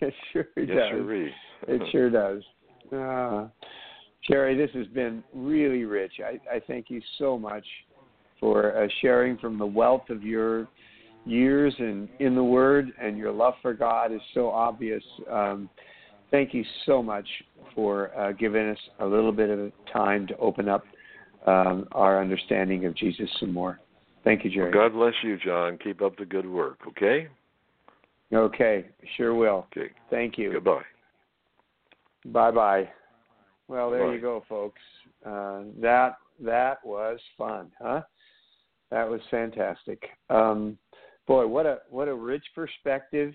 It 0.00 0.14
sure 0.32 0.46
yes, 0.56 0.66
does. 0.68 0.90
Sure 0.90 1.22
it 1.68 1.82
sure 1.90 2.10
does. 2.10 2.42
Uh, 2.92 3.48
Jerry, 4.28 4.56
this 4.56 4.70
has 4.74 4.86
been 4.88 5.22
really 5.34 5.84
rich. 5.84 6.12
I, 6.20 6.38
I 6.54 6.60
thank 6.66 6.90
you 6.90 7.00
so 7.18 7.38
much 7.38 7.64
for 8.40 8.76
uh, 8.76 8.88
sharing 9.00 9.38
from 9.38 9.58
the 9.58 9.66
wealth 9.66 10.10
of 10.10 10.22
your 10.22 10.68
years 11.24 11.74
and 11.78 12.08
in 12.20 12.34
the 12.34 12.44
Word, 12.44 12.92
and 13.00 13.16
your 13.16 13.32
love 13.32 13.54
for 13.62 13.72
God 13.72 14.12
is 14.12 14.20
so 14.34 14.50
obvious. 14.50 15.02
Um, 15.30 15.68
thank 16.30 16.52
you 16.52 16.64
so 16.84 17.02
much 17.02 17.26
for 17.74 18.16
uh, 18.18 18.32
giving 18.32 18.68
us 18.68 18.78
a 19.00 19.06
little 19.06 19.32
bit 19.32 19.50
of 19.50 19.72
time 19.92 20.26
to 20.28 20.36
open 20.38 20.68
up 20.68 20.84
um, 21.46 21.86
our 21.92 22.20
understanding 22.20 22.86
of 22.86 22.94
Jesus 22.96 23.28
some 23.40 23.52
more. 23.52 23.80
Thank 24.24 24.44
you, 24.44 24.50
Jerry. 24.50 24.72
God 24.72 24.92
bless 24.92 25.14
you, 25.22 25.38
John. 25.38 25.78
Keep 25.82 26.02
up 26.02 26.16
the 26.16 26.24
good 26.24 26.46
work, 26.46 26.78
okay? 26.88 27.28
Okay, 28.32 28.86
sure 29.16 29.34
will. 29.34 29.66
Okay. 29.76 29.90
Thank 30.10 30.36
you. 30.36 30.52
Goodbye. 30.52 30.82
Bye 32.26 32.50
bye. 32.50 32.88
Well, 33.68 33.90
there 33.90 34.06
Bye. 34.06 34.14
you 34.14 34.20
go, 34.20 34.44
folks. 34.48 34.80
Uh, 35.24 35.62
that 35.80 36.16
that 36.40 36.84
was 36.84 37.18
fun, 37.36 37.70
huh? 37.80 38.02
That 38.90 39.08
was 39.08 39.20
fantastic. 39.30 40.02
Um, 40.30 40.78
boy, 41.26 41.46
what 41.46 41.66
a 41.66 41.78
what 41.90 42.08
a 42.08 42.14
rich 42.14 42.44
perspective, 42.54 43.34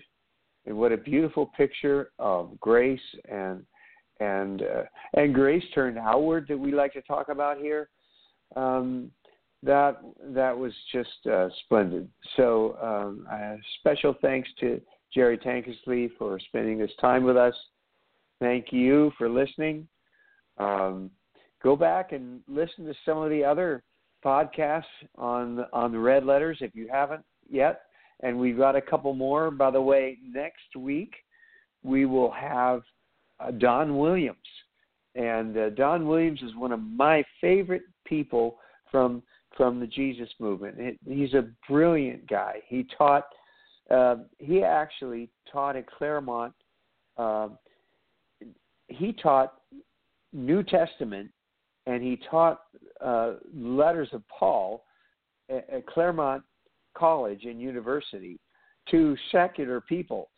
and 0.66 0.76
what 0.76 0.92
a 0.92 0.96
beautiful 0.96 1.46
picture 1.56 2.10
of 2.18 2.58
grace 2.60 3.00
and 3.30 3.64
and 4.20 4.62
uh, 4.62 4.82
and 5.14 5.34
grace 5.34 5.64
turned 5.74 5.98
outward 5.98 6.46
that 6.48 6.58
we 6.58 6.72
like 6.72 6.92
to 6.94 7.02
talk 7.02 7.28
about 7.28 7.58
here. 7.58 7.88
Um, 8.56 9.10
that 9.62 10.00
that 10.34 10.56
was 10.56 10.72
just 10.92 11.26
uh, 11.30 11.48
splendid. 11.64 12.08
So 12.36 12.76
um, 12.82 13.26
special 13.80 14.14
thanks 14.20 14.48
to 14.60 14.80
Jerry 15.14 15.38
Tankersley 15.38 16.10
for 16.18 16.38
spending 16.40 16.78
this 16.78 16.90
time 17.00 17.24
with 17.24 17.36
us. 17.36 17.54
Thank 18.40 18.72
you 18.72 19.12
for 19.16 19.28
listening. 19.28 19.86
Um, 20.58 21.10
go 21.62 21.76
back 21.76 22.12
and 22.12 22.40
listen 22.48 22.84
to 22.86 22.94
some 23.04 23.18
of 23.18 23.30
the 23.30 23.44
other 23.44 23.82
podcasts 24.24 24.82
on 25.16 25.64
on 25.72 25.92
the 25.92 25.98
Red 25.98 26.24
Letters 26.24 26.58
if 26.60 26.74
you 26.74 26.88
haven't 26.90 27.24
yet. 27.48 27.82
And 28.24 28.38
we've 28.38 28.56
got 28.56 28.76
a 28.76 28.80
couple 28.80 29.14
more. 29.14 29.50
By 29.50 29.70
the 29.70 29.80
way, 29.80 30.18
next 30.24 30.76
week 30.76 31.12
we 31.82 32.06
will 32.06 32.30
have 32.30 32.82
uh, 33.40 33.50
Don 33.52 33.98
Williams, 33.98 34.38
and 35.14 35.56
uh, 35.56 35.70
Don 35.70 36.06
Williams 36.06 36.40
is 36.42 36.54
one 36.54 36.72
of 36.72 36.80
my 36.80 37.24
favorite 37.40 37.82
people 38.04 38.58
from 38.90 39.22
from 39.56 39.80
the 39.80 39.86
Jesus 39.86 40.28
movement. 40.38 40.98
He's 41.06 41.34
a 41.34 41.48
brilliant 41.68 42.28
guy. 42.28 42.56
He 42.66 42.86
taught. 42.96 43.24
Uh, 43.90 44.16
he 44.38 44.62
actually 44.62 45.28
taught 45.50 45.76
at 45.76 45.86
Claremont. 45.86 46.54
Uh, 47.16 47.48
he 48.88 49.12
taught 49.12 49.54
New 50.32 50.62
Testament, 50.62 51.30
and 51.86 52.02
he 52.02 52.18
taught 52.30 52.62
uh, 53.04 53.34
letters 53.54 54.08
of 54.12 54.22
Paul 54.28 54.84
at, 55.50 55.68
at 55.68 55.86
Claremont 55.86 56.42
College 56.94 57.44
and 57.44 57.60
University 57.60 58.38
to 58.90 59.16
secular 59.30 59.80
people, 59.80 60.30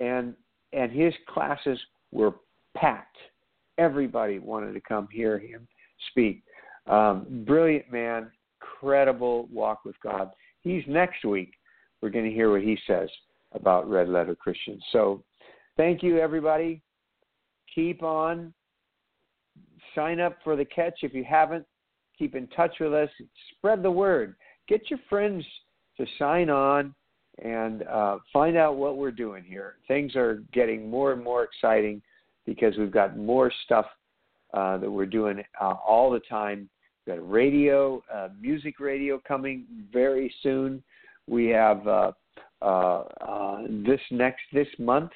and 0.00 0.34
and 0.72 0.92
his 0.92 1.14
classes 1.28 1.78
were 2.12 2.34
packed. 2.76 3.16
Everybody 3.78 4.38
wanted 4.38 4.72
to 4.74 4.80
come 4.80 5.08
hear 5.10 5.38
him 5.38 5.66
speak. 6.10 6.42
Um, 6.86 7.44
brilliant 7.46 7.90
man, 7.90 8.30
credible 8.78 9.48
walk 9.52 9.84
with 9.84 9.96
God. 10.02 10.30
He's 10.62 10.82
next 10.86 11.24
week. 11.24 11.54
We're 12.00 12.10
going 12.10 12.24
to 12.24 12.30
hear 12.30 12.50
what 12.50 12.62
he 12.62 12.78
says 12.86 13.08
about 13.52 13.88
Red 13.88 14.08
Letter 14.08 14.34
Christians. 14.34 14.82
So, 14.92 15.22
thank 15.76 16.02
you, 16.02 16.18
everybody. 16.18 16.82
Keep 17.74 18.02
on. 18.02 18.52
Sign 19.94 20.20
up 20.20 20.36
for 20.44 20.54
the 20.56 20.64
catch 20.64 21.00
if 21.02 21.14
you 21.14 21.24
haven't. 21.24 21.64
Keep 22.18 22.34
in 22.34 22.46
touch 22.48 22.74
with 22.80 22.92
us. 22.92 23.08
Spread 23.56 23.82
the 23.82 23.90
word. 23.90 24.34
Get 24.68 24.90
your 24.90 24.98
friends 25.08 25.44
to 25.96 26.06
sign 26.18 26.50
on 26.50 26.94
and 27.42 27.84
uh, 27.84 28.18
find 28.32 28.56
out 28.56 28.76
what 28.76 28.96
we're 28.96 29.10
doing 29.10 29.44
here. 29.44 29.76
Things 29.86 30.16
are 30.16 30.42
getting 30.52 30.90
more 30.90 31.12
and 31.12 31.22
more 31.22 31.44
exciting 31.44 32.02
because 32.46 32.76
we've 32.76 32.92
got 32.92 33.16
more 33.16 33.52
stuff 33.64 33.86
uh, 34.54 34.78
that 34.78 34.90
we're 34.90 35.06
doing 35.06 35.42
uh, 35.60 35.74
all 35.86 36.10
the 36.10 36.20
time. 36.20 36.68
Got 37.08 37.18
a 37.18 37.22
radio, 37.22 38.02
uh, 38.12 38.28
music 38.38 38.78
radio 38.78 39.18
coming 39.26 39.64
very 39.90 40.30
soon. 40.42 40.82
We 41.26 41.46
have 41.46 41.88
uh, 41.88 42.12
uh, 42.60 42.64
uh, 42.66 43.62
this 43.86 44.00
next 44.10 44.42
this 44.52 44.68
month. 44.78 45.12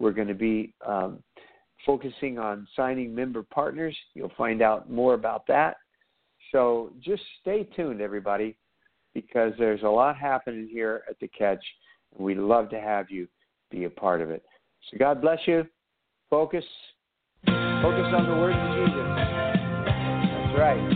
We're 0.00 0.10
going 0.10 0.26
to 0.26 0.34
be 0.34 0.74
um, 0.84 1.22
focusing 1.86 2.40
on 2.40 2.66
signing 2.74 3.14
member 3.14 3.44
partners. 3.44 3.96
You'll 4.14 4.32
find 4.36 4.60
out 4.60 4.90
more 4.90 5.14
about 5.14 5.46
that. 5.46 5.76
So 6.50 6.90
just 7.00 7.22
stay 7.42 7.62
tuned, 7.76 8.00
everybody 8.00 8.56
because 9.14 9.52
there's 9.56 9.82
a 9.84 9.88
lot 9.88 10.16
happening 10.16 10.68
here 10.68 11.04
at 11.08 11.18
the 11.20 11.28
catch, 11.28 11.64
and 12.12 12.26
we'd 12.26 12.38
love 12.38 12.70
to 12.70 12.80
have 12.80 13.08
you 13.08 13.28
be 13.70 13.84
a 13.84 13.90
part 13.90 14.20
of 14.20 14.30
it. 14.30 14.42
So 14.90 14.98
God 14.98 15.22
bless 15.22 15.38
you. 15.46 15.64
Focus. 16.28 16.64
Focus 17.44 18.12
on 18.12 18.26
the 18.28 18.36
words 18.36 18.58
of 18.58 18.74
Jesus. 18.74 19.06
That's 19.86 20.58
right. 20.58 20.95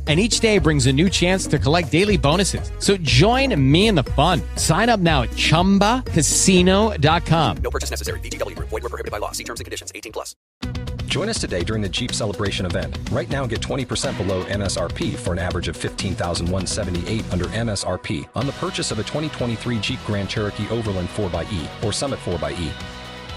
and 0.07 0.19
each 0.19 0.39
day 0.39 0.57
brings 0.57 0.87
a 0.87 0.93
new 0.93 1.09
chance 1.09 1.45
to 1.45 1.59
collect 1.59 1.91
daily 1.91 2.17
bonuses. 2.17 2.71
So 2.79 2.97
join 2.97 3.53
me 3.71 3.87
in 3.87 3.95
the 3.95 4.03
fun. 4.03 4.41
Sign 4.55 4.89
up 4.89 4.99
now 4.99 5.21
at 5.21 5.29
ChumbaCasino.com. 5.29 7.57
No 7.57 7.69
purchase 7.69 7.91
necessary. 7.91 8.19
VGW. 8.19 8.57
Void 8.57 8.71
were 8.71 8.89
prohibited 8.89 9.11
by 9.11 9.19
law. 9.19 9.31
See 9.31 9.43
terms 9.43 9.59
and 9.59 9.65
conditions. 9.65 9.91
18 9.93 10.11
plus. 10.11 10.35
Join 11.11 11.27
us 11.27 11.39
today 11.39 11.65
during 11.65 11.81
the 11.81 11.89
Jeep 11.89 12.13
Celebration 12.13 12.65
event. 12.65 12.97
Right 13.11 13.29
now, 13.29 13.45
get 13.45 13.59
20% 13.59 14.17
below 14.17 14.45
MSRP 14.45 15.15
for 15.15 15.33
an 15.33 15.39
average 15.39 15.67
of 15.67 15.75
15178 15.75 17.33
under 17.33 17.45
MSRP 17.45 18.29
on 18.33 18.45
the 18.45 18.53
purchase 18.53 18.91
of 18.91 18.99
a 18.99 19.03
2023 19.03 19.79
Jeep 19.79 19.99
Grand 20.05 20.29
Cherokee 20.29 20.69
Overland 20.69 21.09
4xE 21.09 21.83
or 21.83 21.91
Summit 21.91 22.17
4xE. 22.19 22.71